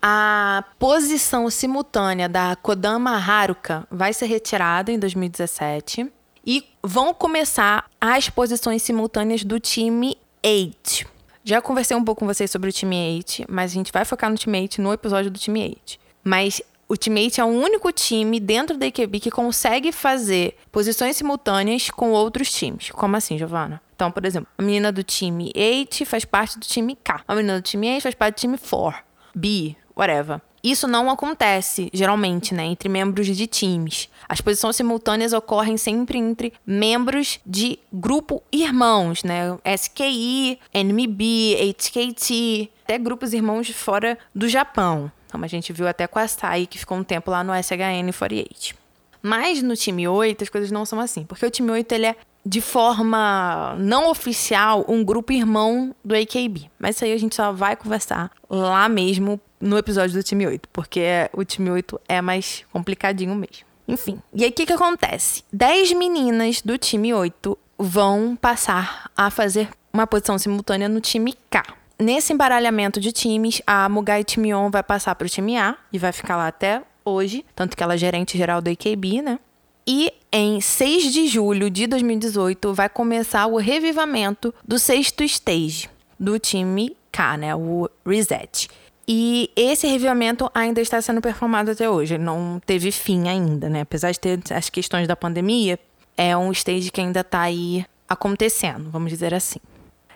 A 0.02 0.64
posição 0.80 1.48
simultânea 1.50 2.28
da 2.28 2.56
Kodama 2.56 3.12
Haruka 3.12 3.86
vai 3.92 4.14
ser 4.14 4.26
retirada 4.26 4.92
em 4.92 4.98
2017 4.98 6.12
e 6.46 6.64
vão 6.84 7.14
começar 7.14 7.90
as 8.00 8.30
posições 8.30 8.82
simultâneas 8.82 9.44
do 9.44 9.60
time 9.60 10.18
8. 10.44 11.06
Já 11.44 11.62
conversei 11.62 11.98
um 11.98 12.04
pouco 12.04 12.20
com 12.20 12.26
vocês 12.28 12.52
sobre 12.52 12.70
o 12.70 12.74
time 12.74 12.96
8, 13.18 13.46
mas 13.50 13.72
a 13.72 13.74
gente 13.74 13.92
vai 13.92 14.06
focar 14.06 14.30
no 14.30 14.38
time 14.38 14.60
8 14.60 14.82
no 14.82 14.94
episódio 14.94 15.32
do 15.32 15.40
time 15.40 15.62
8. 15.64 16.00
Mas 16.24 16.62
Ultimate 16.92 17.40
é 17.40 17.44
o 17.46 17.48
único 17.48 17.90
time 17.92 18.38
dentro 18.38 18.78
da 18.78 18.86
EQB 18.86 19.22
que 19.22 19.32
consegue 19.32 19.94
fazer 19.94 20.58
posições 20.72 21.16
simultâneas 21.16 21.90
com 21.90 22.12
outros 22.12 22.52
times. 22.52 22.92
Como 22.92 23.16
assim, 23.16 23.38
Giovana? 23.38 23.82
Então, 23.96 24.12
por 24.12 24.26
exemplo, 24.26 24.50
a 24.58 24.62
menina 24.62 24.92
do 24.92 25.02
time 25.02 25.54
8 25.56 26.06
faz 26.06 26.26
parte 26.26 26.60
do 26.60 26.66
time 26.66 26.98
K. 27.02 27.22
A 27.26 27.34
menina 27.34 27.62
do 27.62 27.64
time 27.64 27.94
8 27.94 28.04
faz 28.04 28.14
parte 28.14 28.36
do 28.36 28.40
time 28.40 28.58
4. 28.58 29.04
B, 29.34 29.76
whatever. 29.96 30.42
Isso 30.64 30.88
não 30.88 31.10
acontece, 31.10 31.90
geralmente, 31.94 32.54
né, 32.54 32.66
entre 32.66 32.88
membros 32.88 33.26
de 33.28 33.48
times. 33.48 34.10
As 34.30 34.42
posições 34.42 34.76
simultâneas 34.76 35.34
ocorrem 35.34 35.76
sempre 35.78 36.18
entre 36.18 36.54
membros 36.66 37.40
de 37.46 37.80
grupo 37.92 38.44
irmãos, 38.52 39.24
né? 39.24 39.58
SKI, 39.66 40.60
NMB, 40.74 41.76
HKT, 41.76 42.70
até 42.84 42.98
grupos 42.98 43.34
irmãos 43.34 43.66
de 43.66 43.74
fora 43.74 44.18
do 44.36 44.48
Japão. 44.48 45.12
Como 45.32 45.46
a 45.46 45.48
gente 45.48 45.74
viu 45.74 45.88
até 45.88 46.08
com 46.08 46.20
a 46.20 46.28
Sai, 46.28 46.68
que 46.68 46.78
ficou 46.78 46.98
um 46.98 47.04
tempo 47.04 47.32
lá 47.32 47.44
no 47.44 47.54
SHN 47.54 48.12
48. 48.16 48.76
Mas 49.22 49.62
no 49.62 49.76
time 49.76 50.08
8 50.08 50.44
as 50.44 50.50
coisas 50.50 50.72
não 50.72 50.86
são 50.86 51.00
assim, 51.00 51.24
porque 51.24 51.46
o 51.46 51.52
time 51.52 51.72
8 51.72 51.92
ele 51.94 52.08
é 52.08 52.16
de 52.46 52.60
forma 52.60 53.76
não 53.78 54.10
oficial 54.10 54.84
um 54.88 55.04
grupo 55.04 55.32
irmão 55.32 55.96
do 56.04 56.16
AKB. 56.16 56.70
Mas 56.80 56.96
isso 56.96 57.06
aí 57.06 57.14
a 57.14 57.18
gente 57.18 57.36
só 57.36 57.52
vai 57.52 57.76
conversar 57.76 58.32
lá 58.50 58.90
mesmo 58.90 59.40
no 59.62 59.78
episódio 59.78 60.16
do 60.16 60.24
time 60.24 60.48
8, 60.48 60.68
porque 60.74 61.30
o 61.34 61.46
time 61.46 61.70
8 61.70 62.02
é 62.08 62.22
mais 62.22 62.66
complicadinho 62.72 63.36
mesmo. 63.36 63.66
Enfim, 63.88 64.22
e 64.34 64.44
aí 64.44 64.50
o 64.50 64.54
que, 64.54 64.66
que 64.66 64.74
acontece? 64.74 65.44
10 65.52 65.94
meninas 65.94 66.62
do 66.62 66.78
time 66.78 67.14
8 67.14 67.58
vão 67.78 68.36
passar 68.36 69.10
a 69.16 69.30
fazer 69.30 69.70
uma 69.94 70.08
posição 70.08 70.38
simultânea 70.38 70.88
no 70.88 71.02
time 71.02 71.36
K. 71.50 71.64
Nesse 72.00 72.34
embaralhamento 72.34 73.00
de 73.00 73.12
times, 73.12 73.62
a 73.66 73.88
Mugai 73.88 74.24
Timion 74.24 74.72
vai 74.72 74.82
passar 74.82 75.14
para 75.14 75.26
o 75.26 75.30
time 75.30 75.58
A 75.58 75.78
e 75.94 76.00
vai 76.00 76.12
ficar 76.12 76.36
lá 76.36 76.48
até 76.48 76.82
hoje, 77.06 77.46
tanto 77.56 77.78
que 77.78 77.84
ela 77.84 77.94
é 77.94 77.98
gerente 77.98 78.38
geral 78.38 78.62
do 78.62 78.70
AKB, 78.70 79.22
né? 79.22 79.40
E 79.86 80.12
em 80.32 80.62
6 80.62 81.12
de 81.12 81.28
julho 81.28 81.70
de 81.70 81.86
2018 81.88 82.74
vai 82.74 82.88
começar 82.88 83.46
o 83.48 83.58
revivamento 83.58 84.54
do 84.66 84.80
sexto 84.80 85.24
stage 85.24 85.90
do 86.20 86.40
time 86.40 86.96
K, 87.12 87.38
né? 87.38 87.56
O 87.56 87.90
Reset. 88.06 88.70
E 89.14 89.52
esse 89.58 89.86
revivamento 89.88 90.50
ainda 90.56 90.80
está 90.80 91.02
sendo 91.02 91.20
performado 91.20 91.70
até 91.70 91.90
hoje, 91.90 92.18
não 92.18 92.62
teve 92.66 92.94
fim 92.94 93.28
ainda, 93.28 93.68
né? 93.68 93.82
Apesar 93.82 94.10
de 94.10 94.18
ter 94.18 94.40
as 94.54 94.70
questões 94.70 95.06
da 95.06 95.18
pandemia, 95.18 95.78
é 96.16 96.38
um 96.38 96.50
stage 96.54 96.90
que 96.90 97.02
ainda 97.02 97.20
está 97.20 97.42
aí 97.42 97.86
acontecendo, 98.08 98.90
vamos 98.90 99.12
dizer 99.12 99.34
assim. 99.34 99.60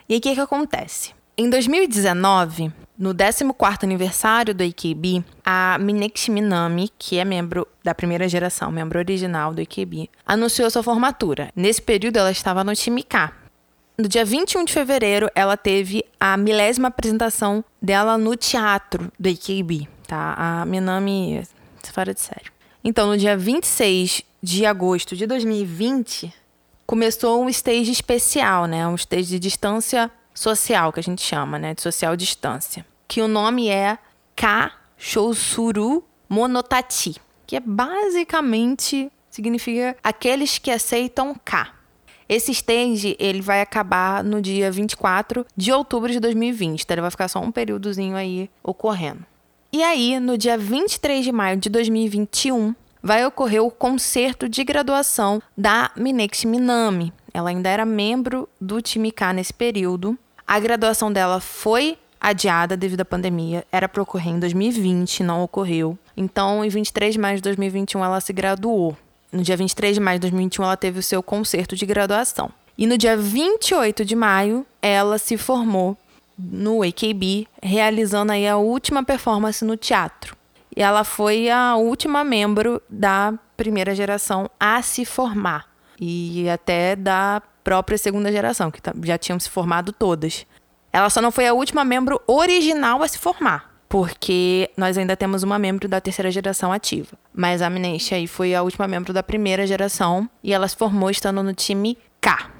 E 0.08 0.14
aí 0.14 0.18
o 0.18 0.22
que, 0.22 0.34
que 0.34 0.40
acontece? 0.40 1.12
Em 1.36 1.50
2019, 1.50 2.72
no 2.98 3.14
14º 3.14 3.84
aniversário 3.84 4.54
do 4.54 4.64
AKB, 4.64 5.22
a 5.44 5.76
Minekshi 5.78 6.30
Minami, 6.30 6.90
que 6.98 7.18
é 7.18 7.24
membro 7.26 7.68
da 7.84 7.94
primeira 7.94 8.26
geração, 8.26 8.72
membro 8.72 8.98
original 8.98 9.52
do 9.52 9.60
AKB, 9.60 10.08
anunciou 10.24 10.70
sua 10.70 10.82
formatura. 10.82 11.50
Nesse 11.54 11.82
período, 11.82 12.16
ela 12.16 12.30
estava 12.30 12.64
no 12.64 12.74
time 12.74 13.02
K. 13.02 13.30
No 13.98 14.06
dia 14.06 14.26
21 14.26 14.66
de 14.66 14.74
fevereiro, 14.74 15.30
ela 15.34 15.56
teve 15.56 16.04
a 16.20 16.36
milésima 16.36 16.88
apresentação 16.88 17.64
dela 17.80 18.18
no 18.18 18.36
teatro 18.36 19.10
do 19.18 19.26
AKB, 19.26 19.88
tá? 20.06 20.34
A 20.36 20.66
Minami... 20.66 21.42
fora 21.94 22.12
de 22.12 22.20
sério. 22.20 22.52
Então, 22.84 23.06
no 23.06 23.16
dia 23.16 23.38
26 23.38 24.22
de 24.42 24.66
agosto 24.66 25.16
de 25.16 25.26
2020, 25.26 26.30
começou 26.86 27.42
um 27.42 27.48
stage 27.48 27.90
especial, 27.90 28.66
né? 28.66 28.86
Um 28.86 28.96
stage 28.96 29.30
de 29.30 29.38
distância 29.38 30.10
social, 30.34 30.92
que 30.92 31.00
a 31.00 31.02
gente 31.02 31.22
chama, 31.22 31.58
né? 31.58 31.72
De 31.72 31.80
social 31.80 32.14
distância. 32.16 32.84
Que 33.08 33.22
o 33.22 33.28
nome 33.28 33.70
é 33.70 33.96
Ka 34.36 34.72
Shousuru 34.98 36.04
Monotati, 36.28 37.16
que 37.46 37.56
é 37.56 37.60
basicamente 37.60 39.10
significa 39.30 39.96
aqueles 40.02 40.58
que 40.58 40.70
aceitam 40.70 41.34
K. 41.44 41.75
Esse 42.28 42.50
stage, 42.52 43.16
ele 43.20 43.40
vai 43.40 43.60
acabar 43.60 44.24
no 44.24 44.40
dia 44.40 44.70
24 44.70 45.46
de 45.56 45.72
outubro 45.72 46.10
de 46.10 46.18
2020, 46.18 46.82
então 46.82 46.94
ele 46.94 47.00
vai 47.02 47.10
ficar 47.10 47.28
só 47.28 47.40
um 47.40 47.52
períodozinho 47.52 48.16
aí 48.16 48.50
ocorrendo. 48.62 49.24
E 49.72 49.82
aí, 49.82 50.18
no 50.18 50.36
dia 50.36 50.56
23 50.56 51.24
de 51.24 51.30
maio 51.30 51.56
de 51.56 51.68
2021, 51.68 52.74
vai 53.02 53.24
ocorrer 53.24 53.62
o 53.62 53.70
concerto 53.70 54.48
de 54.48 54.64
graduação 54.64 55.40
da 55.56 55.90
Minexi 55.96 56.46
Minami. 56.46 57.12
Ela 57.32 57.50
ainda 57.50 57.68
era 57.68 57.84
membro 57.84 58.48
do 58.60 58.80
time 58.80 59.12
K 59.12 59.32
nesse 59.32 59.52
período. 59.52 60.18
A 60.46 60.58
graduação 60.58 61.12
dela 61.12 61.38
foi 61.38 61.98
adiada 62.20 62.76
devido 62.76 63.02
à 63.02 63.04
pandemia. 63.04 63.64
Era 63.70 63.88
para 63.88 64.02
ocorrer 64.02 64.32
em 64.32 64.40
2020, 64.40 65.22
não 65.22 65.42
ocorreu. 65.42 65.98
Então, 66.16 66.64
em 66.64 66.68
23 66.68 67.14
de 67.14 67.20
maio 67.20 67.36
de 67.36 67.42
2021, 67.42 68.04
ela 68.04 68.20
se 68.20 68.32
graduou. 68.32 68.96
No 69.32 69.42
dia 69.42 69.56
23 69.56 69.94
de 69.94 70.00
maio 70.00 70.18
de 70.18 70.22
2021, 70.22 70.64
ela 70.64 70.76
teve 70.76 70.98
o 70.98 71.02
seu 71.02 71.22
concerto 71.22 71.74
de 71.76 71.84
graduação. 71.84 72.50
E 72.78 72.86
no 72.86 72.98
dia 72.98 73.16
28 73.16 74.04
de 74.04 74.14
maio, 74.14 74.66
ela 74.82 75.18
se 75.18 75.36
formou 75.36 75.96
no 76.38 76.82
AKB, 76.82 77.48
realizando 77.62 78.32
aí 78.32 78.46
a 78.46 78.56
última 78.56 79.02
performance 79.02 79.64
no 79.64 79.76
teatro. 79.76 80.36
E 80.76 80.82
ela 80.82 81.04
foi 81.04 81.48
a 81.48 81.76
última 81.76 82.22
membro 82.22 82.82
da 82.88 83.32
primeira 83.56 83.94
geração 83.94 84.50
a 84.60 84.82
se 84.82 85.04
formar. 85.04 85.66
E 85.98 86.48
até 86.50 86.94
da 86.94 87.42
própria 87.64 87.96
segunda 87.96 88.30
geração, 88.30 88.70
que 88.70 88.80
já 89.02 89.16
tinham 89.16 89.40
se 89.40 89.48
formado 89.48 89.92
todas. 89.92 90.46
Ela 90.92 91.08
só 91.08 91.22
não 91.22 91.32
foi 91.32 91.46
a 91.46 91.54
última 91.54 91.84
membro 91.84 92.20
original 92.26 93.02
a 93.02 93.08
se 93.08 93.18
formar, 93.18 93.74
porque 93.96 94.70
nós 94.76 94.98
ainda 94.98 95.16
temos 95.16 95.42
uma 95.42 95.58
membro 95.58 95.88
da 95.88 96.02
terceira 96.02 96.30
geração 96.30 96.70
ativa. 96.70 97.16
Mas 97.32 97.62
a 97.62 97.68
Amnestia 97.68 98.18
aí 98.18 98.26
foi 98.26 98.54
a 98.54 98.60
última 98.60 98.86
membro 98.86 99.10
da 99.10 99.22
primeira 99.22 99.66
geração 99.66 100.28
e 100.44 100.52
ela 100.52 100.68
se 100.68 100.76
formou 100.76 101.08
estando 101.08 101.42
no 101.42 101.54
time 101.54 101.96
K. 102.20 102.50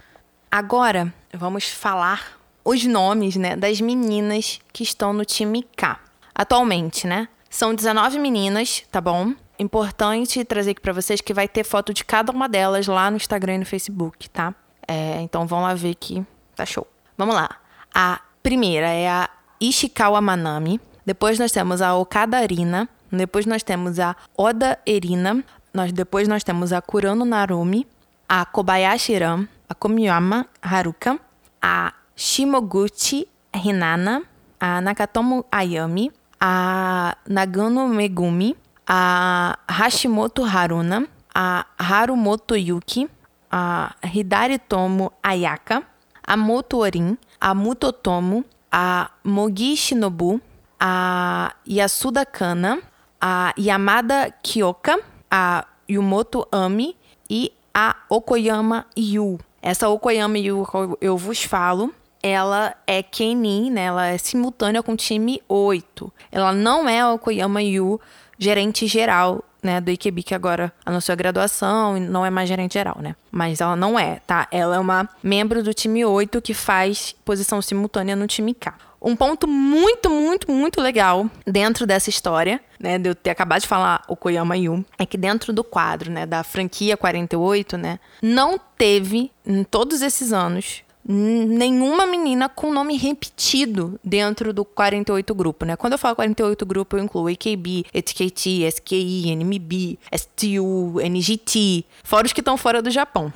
Agora, 0.51 1.13
vamos 1.35 1.69
falar 1.69 2.39
os 2.65 2.83
nomes, 2.87 3.37
né, 3.37 3.55
das 3.55 3.83
meninas 3.83 4.61
que 4.73 4.83
estão 4.83 5.13
no 5.13 5.27
time 5.27 5.63
K. 5.77 6.01
Atualmente, 6.35 7.07
né? 7.07 7.29
São 7.51 7.75
19 7.75 8.19
meninas, 8.19 8.85
tá 8.91 9.03
bom? 9.03 9.35
Importante 9.59 10.43
trazer 10.43 10.71
aqui 10.71 10.81
para 10.81 10.95
vocês 10.95 11.21
que 11.21 11.35
vai 11.35 11.47
ter 11.47 11.65
foto 11.65 11.93
de 11.93 12.03
cada 12.03 12.33
uma 12.33 12.49
delas 12.49 12.87
lá 12.87 13.11
no 13.11 13.19
Instagram 13.19 13.57
e 13.57 13.59
no 13.59 13.67
Facebook, 13.67 14.31
tá? 14.31 14.55
É, 14.89 15.21
então 15.21 15.47
vão 15.47 15.61
lá 15.61 15.75
ver 15.75 15.97
que 15.97 16.25
tá 16.55 16.65
show. 16.65 16.87
Vamos 17.15 17.35
lá. 17.35 17.51
A 17.95 18.23
primeira 18.43 18.89
é 18.89 19.07
a 19.07 19.29
Ishikawa 19.61 20.23
Manami. 20.23 20.81
Depois 21.07 21.39
nós 21.39 21.53
temos 21.53 21.81
a 21.81 21.95
Okada 21.95 22.39
Arina. 22.39 22.89
Depois 23.11 23.47
nós 23.47 23.63
temos 23.63 23.99
a 23.99 24.17
Oda 24.37 24.79
Erina. 24.85 25.43
Nós, 25.73 25.93
depois 25.93 26.27
nós 26.27 26.43
temos 26.43 26.73
a 26.73 26.83
Kurano 26.83 27.25
Narumi. 27.25 27.87
A 28.29 28.45
Kobayashi 28.45 29.17
Ram. 29.19 29.47
A 29.69 29.75
Komiyama 29.75 30.47
Haruka. 30.61 31.19
A 31.63 31.93
Shimoguchi 32.17 33.29
Hinana. 33.55 34.23
A 34.59 34.81
Nakatomo 34.81 35.45
Ayami. 35.51 36.11
A 36.41 37.17
Nagano 37.29 37.89
Megumi. 37.89 38.57
A 38.87 39.57
Hashimoto 39.69 40.43
Haruna. 40.43 41.07
A 41.33 41.65
Harumoto 41.79 42.57
Yuki. 42.57 43.09
A 43.51 43.95
Hidari 44.03 44.59
Tomo 44.59 45.13
Ayaka. 45.23 45.85
A 46.27 46.37
Moto 46.37 46.79
Orin 46.79 47.17
a 47.41 47.55
Mutotomo, 47.55 48.45
a 48.73 49.11
Mogi 49.25 49.77
Shinobu, 49.77 50.41
a 50.81 51.55
Yasuda 51.69 52.25
Kana, 52.25 52.79
a 53.21 53.53
Yamada 53.59 54.33
Kyoka, 54.43 54.99
a 55.31 55.67
Yumoto 55.89 56.47
Ami 56.51 56.97
e 57.29 57.53
a 57.75 57.97
Okoyama 58.09 58.87
Yu. 58.97 59.39
Essa 59.63 59.89
Okoyama 59.89 60.39
Yu 60.39 60.67
eu 61.01 61.17
vos 61.17 61.43
falo, 61.43 61.93
ela 62.23 62.75
é 62.87 63.03
Kenin, 63.03 63.71
né? 63.71 63.85
Ela 63.85 64.07
é 64.07 64.19
simultânea 64.19 64.83
com 64.83 64.93
o 64.93 64.97
time 64.97 65.43
8. 65.49 66.13
Ela 66.31 66.53
não 66.53 66.89
é 66.89 67.01
a 67.01 67.13
Okoyama 67.13 67.63
Yu 67.63 68.01
gerente 68.39 68.87
geral 68.87 69.45
né, 69.63 69.81
do 69.81 69.91
IQB, 69.91 70.23
que 70.23 70.35
agora 70.35 70.73
anunciou 70.85 71.13
a 71.13 71.17
graduação 71.17 71.97
e 71.97 72.01
não 72.01 72.25
é 72.25 72.31
mais 72.31 72.49
gerente 72.49 72.75
geral, 72.75 72.99
né? 73.01 73.17
Mas 73.31 73.61
ela 73.61 73.75
não 73.75 73.99
é, 73.99 74.21
tá? 74.27 74.47
Ela 74.51 74.77
é 74.77 74.79
uma 74.79 75.09
membro 75.23 75.63
do 75.63 75.75
time 75.75 76.05
8 76.05 76.41
que 76.41 76.55
faz 76.55 77.15
posição 77.25 77.61
simultânea 77.61 78.15
no 78.15 78.27
time 78.27 78.55
K. 78.55 78.75
Um 79.07 79.15
ponto 79.15 79.47
muito, 79.47 80.11
muito, 80.11 80.51
muito 80.51 80.81
legal 80.81 81.31
dentro 81.47 81.87
dessa 81.87 82.11
história, 82.11 82.61
né, 82.81 82.99
de 82.99 83.11
eu 83.11 83.15
ter 83.15 83.31
acabado 83.31 83.61
de 83.61 83.69
falar 83.69 84.03
o 84.09 84.17
Koyama 84.17 84.57
Yu, 84.57 84.85
é 84.99 85.07
que 85.07 85.17
dentro 85.17 85.53
do 85.53 85.63
quadro, 85.63 86.11
né, 86.11 86.27
da 86.27 86.43
franquia 86.43 86.97
48, 86.97 87.79
né, 87.79 88.01
não 88.21 88.59
teve 88.77 89.31
em 89.47 89.63
todos 89.63 90.03
esses 90.03 90.33
anos 90.33 90.83
nenhuma 91.09 92.05
menina 92.05 92.49
com 92.49 92.73
nome 92.73 92.97
repetido 92.97 93.99
dentro 94.03 94.53
do 94.53 94.65
48 94.65 95.33
grupo, 95.37 95.65
né? 95.65 95.77
Quando 95.77 95.93
eu 95.93 95.99
falo 96.01 96.17
48 96.17 96.67
grupo, 96.67 96.97
eu 96.97 97.05
incluo 97.05 97.29
AKB, 97.29 97.85
HKT, 97.95 98.67
SKI, 98.67 99.31
NMB, 99.37 100.01
STU, 100.13 101.01
NGT, 101.01 101.85
fora 102.03 102.27
os 102.27 102.33
que 102.33 102.41
estão 102.41 102.57
fora 102.57 102.83
do 102.83 102.91
Japão. 102.91 103.33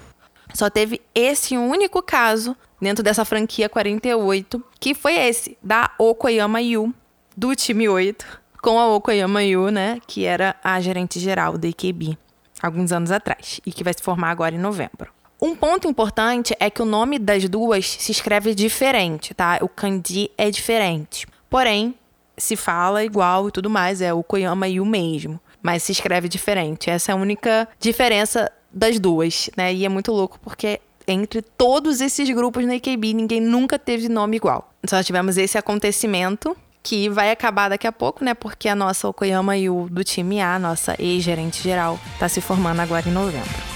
Só 0.52 0.68
teve 0.68 1.00
esse 1.14 1.56
único 1.56 2.02
caso 2.02 2.56
dentro 2.80 3.02
dessa 3.02 3.24
franquia 3.24 3.68
48, 3.68 4.62
que 4.78 4.94
foi 4.94 5.14
esse, 5.14 5.56
da 5.62 5.90
Okoyama 5.98 6.60
Yu, 6.60 6.94
do 7.36 7.54
time 7.54 7.88
8, 7.88 8.40
com 8.62 8.78
a 8.78 8.86
Okoyama 8.94 9.42
Yu, 9.42 9.70
né? 9.70 10.00
Que 10.06 10.24
era 10.24 10.56
a 10.62 10.80
gerente 10.80 11.18
geral 11.18 11.56
da 11.56 11.68
AKB 11.68 12.16
alguns 12.62 12.92
anos 12.92 13.10
atrás 13.10 13.60
e 13.64 13.72
que 13.72 13.82
vai 13.82 13.92
se 13.94 14.02
formar 14.02 14.30
agora 14.30 14.54
em 14.54 14.58
novembro. 14.58 15.10
Um 15.40 15.56
ponto 15.56 15.88
importante 15.88 16.54
é 16.60 16.68
que 16.68 16.82
o 16.82 16.84
nome 16.84 17.18
das 17.18 17.48
duas 17.48 17.88
se 17.88 18.12
escreve 18.12 18.54
diferente, 18.54 19.32
tá? 19.32 19.58
O 19.62 19.68
kanji 19.68 20.30
é 20.36 20.50
diferente. 20.50 21.26
Porém, 21.48 21.94
se 22.36 22.56
fala 22.56 23.02
igual 23.02 23.48
e 23.48 23.50
tudo 23.50 23.70
mais, 23.70 24.02
é 24.02 24.12
o 24.12 24.22
Koyama 24.22 24.66
o 24.66 24.84
mesmo, 24.84 25.40
mas 25.62 25.82
se 25.82 25.92
escreve 25.92 26.28
diferente. 26.28 26.90
Essa 26.90 27.12
é 27.12 27.14
a 27.14 27.16
única 27.16 27.66
diferença 27.78 28.52
das 28.70 29.00
duas, 29.00 29.48
né? 29.56 29.72
E 29.72 29.84
é 29.84 29.88
muito 29.88 30.12
louco 30.12 30.38
porque 30.40 30.78
entre 31.10 31.42
todos 31.42 32.00
esses 32.00 32.28
grupos 32.30 32.64
na 32.64 32.74
AKB, 32.74 33.12
ninguém 33.14 33.40
nunca 33.40 33.78
teve 33.78 34.08
nome 34.08 34.36
igual. 34.36 34.72
Só 34.86 35.02
tivemos 35.02 35.36
esse 35.36 35.58
acontecimento 35.58 36.56
que 36.82 37.08
vai 37.08 37.30
acabar 37.30 37.68
daqui 37.68 37.86
a 37.86 37.92
pouco, 37.92 38.24
né? 38.24 38.32
Porque 38.32 38.68
a 38.68 38.74
nossa 38.74 39.08
Okoyama 39.08 39.56
Yu 39.56 39.88
do 39.90 40.02
time 40.02 40.40
A, 40.40 40.58
nossa 40.58 40.94
ex-gerente 40.98 41.62
geral, 41.62 41.98
tá 42.18 42.28
se 42.28 42.40
formando 42.40 42.80
agora 42.80 43.08
em 43.08 43.12
novembro. 43.12 43.70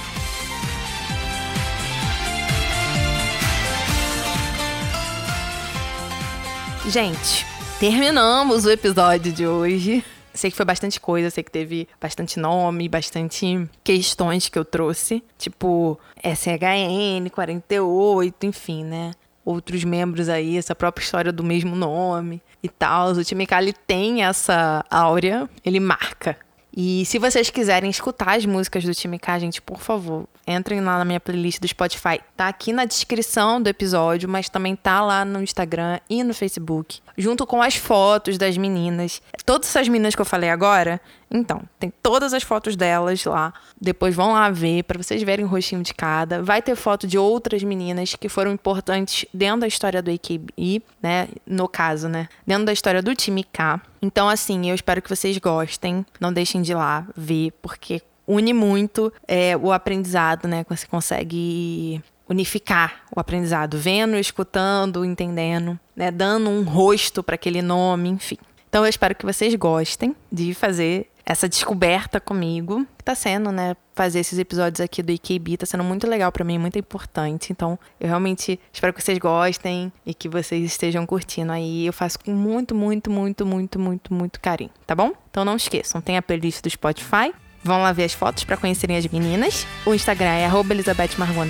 Gente, 6.87 7.47
terminamos 7.81 8.65
o 8.65 8.71
episódio 8.71 9.33
de 9.33 9.47
hoje. 9.47 10.05
Sei 10.35 10.51
que 10.51 10.57
foi 10.57 10.67
bastante 10.67 11.01
coisa, 11.01 11.31
sei 11.31 11.45
que 11.45 11.51
teve 11.51 11.89
bastante 12.01 12.41
nome, 12.41 12.89
bastante 12.89 13.69
questões 13.85 14.49
que 14.49 14.59
eu 14.59 14.65
trouxe, 14.65 15.23
tipo 15.39 15.99
SHN, 16.23 17.31
48, 17.33 18.47
enfim, 18.47 18.85
né? 18.85 19.13
Outros 19.45 19.85
membros 19.85 20.29
aí, 20.29 20.59
essa 20.59 20.75
própria 20.75 21.05
história 21.05 21.33
do 21.33 21.45
mesmo 21.45 21.77
nome 21.77 22.43
e 22.63 22.69
tal. 22.69 23.13
O 23.13 23.25
time 23.25 23.47
Kali 23.47 23.73
tem 23.87 24.25
essa 24.25 24.85
áurea, 24.91 25.49
ele 25.65 25.79
marca. 25.79 26.37
E 26.77 27.05
se 27.07 27.21
vocês 27.21 27.51
quiserem 27.51 27.89
escutar 27.89 28.37
as 28.37 28.45
músicas 28.45 28.83
do 28.83 28.93
time 28.93 29.17
K, 29.17 29.39
gente, 29.39 29.63
por 29.63 29.81
favor, 29.81 30.27
entrem 30.45 30.81
lá 30.81 30.99
na 30.99 31.05
minha 31.05 31.21
playlist 31.21 31.61
do 31.61 31.69
Spotify. 31.69 32.21
Tá 32.37 32.49
aqui 32.49 32.73
na 32.73 32.85
descrição 32.85 33.63
do 33.63 33.69
episódio, 33.69 34.29
mas 34.29 34.49
também 34.49 34.75
tá 34.75 35.01
lá 35.01 35.25
no 35.25 35.41
Instagram 35.41 36.01
e 36.11 36.25
no 36.25 36.35
Facebook, 36.35 37.01
junto 37.17 37.47
com 37.47 37.63
as 37.63 37.77
fotos 37.77 38.37
das 38.37 38.57
meninas. 38.57 39.23
Todas 39.47 39.69
essas 39.69 39.89
meninas 39.89 40.17
que 40.17 40.21
eu 40.21 40.27
falei 40.27 40.51
agora, 40.51 41.01
então, 41.31 41.63
tem 41.79 41.93
todas 42.03 42.33
as 42.33 42.43
fotos 42.43 42.77
delas 42.77 43.25
lá. 43.25 43.53
Depois 43.81 44.15
vão 44.15 44.33
lá 44.33 44.51
ver 44.51 44.85
para 44.85 45.03
vocês 45.03 45.23
verem 45.23 45.45
o 45.45 45.49
rostinho 45.49 45.83
de 45.83 45.93
cada. 45.93 46.43
Vai 46.43 46.63
ter 46.63 46.77
foto 46.77 47.07
de 47.07 47.19
outras 47.19 47.63
meninas 47.63 48.15
que 48.15 48.29
foram 48.29 48.53
importantes 48.53 49.27
dentro 49.35 49.61
da 49.61 49.67
história 49.67 50.01
do 50.01 50.11
AKB, 50.11 50.83
né? 51.03 51.29
No 51.47 51.69
caso, 51.69 52.09
né? 52.09 52.29
Dentro 52.47 52.65
da 52.65 52.73
história 52.73 53.03
do 53.03 53.15
time 53.15 53.43
K. 53.45 53.81
Então, 54.01 54.29
assim, 54.29 54.69
eu 54.69 54.75
espero 54.75 55.03
que 55.03 55.09
vocês 55.09 55.37
gostem. 55.39 56.05
Não 56.21 56.33
deixem 56.33 56.63
de 56.63 56.73
ir 56.73 56.77
lá 56.77 57.07
ver, 57.17 57.53
porque 57.61 58.01
une 58.27 58.53
muito 58.53 59.13
é, 59.27 59.57
o 59.57 59.73
aprendizado, 59.73 60.47
né? 60.47 60.65
Você 60.69 60.87
consegue 60.87 62.03
unificar 62.29 63.03
o 63.15 63.21
aprendizado, 63.21 63.77
vendo, 63.77 64.17
escutando, 64.17 65.05
entendendo, 65.05 65.79
né? 65.97 66.11
Dando 66.11 66.49
um 66.49 66.63
rosto 66.63 67.23
para 67.23 67.35
aquele 67.35 67.61
nome, 67.61 68.09
enfim. 68.09 68.39
Então 68.69 68.85
eu 68.85 68.89
espero 68.89 69.15
que 69.15 69.25
vocês 69.25 69.55
gostem 69.55 70.17
de 70.33 70.53
fazer 70.53 71.09
essa 71.25 71.49
descoberta 71.49 72.21
comigo, 72.21 72.87
que 72.99 73.05
tá 73.05 73.15
sendo, 73.15 73.51
né, 73.51 73.77
fazer 73.95 74.21
esses 74.21 74.39
episódios 74.39 74.81
aqui 74.81 75.03
do 75.03 75.13
IKB, 75.13 75.57
tá 75.57 75.67
sendo 75.67 75.83
muito 75.83 76.07
legal 76.07 76.31
para 76.31 76.45
mim, 76.45 76.59
muito 76.59 76.79
importante. 76.79 77.53
Então, 77.53 77.79
eu 77.99 78.09
realmente 78.09 78.61
espero 78.73 78.93
que 78.93 79.03
vocês 79.03 79.19
gostem 79.19 79.93
e 80.05 80.13
que 80.13 80.29
vocês 80.29 80.65
estejam 80.65 81.07
curtindo 81.07 81.53
aí. 81.53 81.87
Eu 81.87 81.93
faço 81.93 82.19
com 82.19 82.33
muito, 82.33 82.75
muito, 82.75 83.11
muito, 83.11 83.47
muito, 83.47 83.79
muito, 83.79 84.13
muito 84.13 84.41
carinho, 84.41 84.71
tá 84.87 84.95
bom? 84.95 85.13
Então 85.31 85.45
não 85.45 85.57
esqueçam, 85.57 86.01
tem 86.01 86.17
a 86.17 86.23
playlist 86.23 86.63
do 86.63 86.71
Spotify. 86.71 87.33
Vão 87.63 87.81
lá 87.81 87.93
ver 87.93 88.05
as 88.05 88.13
fotos 88.13 88.45
para 88.45 88.59
conhecerem 88.59 88.95
as 88.95 89.07
meninas. 89.07 89.67
O 89.87 89.95
Instagram 89.95 90.29
é 90.29 90.47
@elizabethmargot 90.71 91.49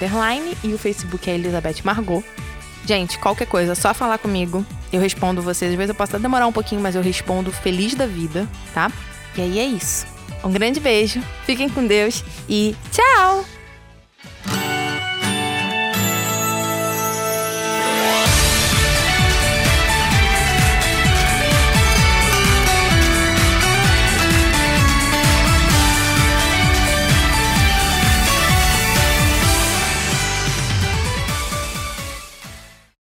e 0.62 0.72
o 0.72 0.78
Facebook 0.78 1.28
é 1.28 1.34
Elizabeth 1.34 1.82
Margot. 1.82 2.22
Gente, 2.86 3.18
qualquer 3.18 3.48
coisa, 3.48 3.72
é 3.72 3.74
só 3.74 3.92
falar 3.92 4.18
comigo. 4.18 4.64
Eu 4.92 5.00
respondo 5.00 5.42
vocês. 5.42 5.72
Às 5.72 5.76
vezes 5.76 5.88
eu 5.88 5.94
posso 5.96 6.14
até 6.14 6.22
demorar 6.22 6.46
um 6.46 6.52
pouquinho, 6.52 6.80
mas 6.80 6.94
eu 6.94 7.02
respondo 7.02 7.50
feliz 7.50 7.96
da 7.96 8.06
vida, 8.06 8.46
tá? 8.72 8.92
E 9.36 9.40
aí 9.40 9.58
é 9.58 9.64
isso. 9.66 10.06
Um 10.42 10.50
grande 10.50 10.78
beijo, 10.78 11.22
fiquem 11.46 11.68
com 11.68 11.86
Deus 11.86 12.22
e 12.48 12.76
tchau! 12.92 13.44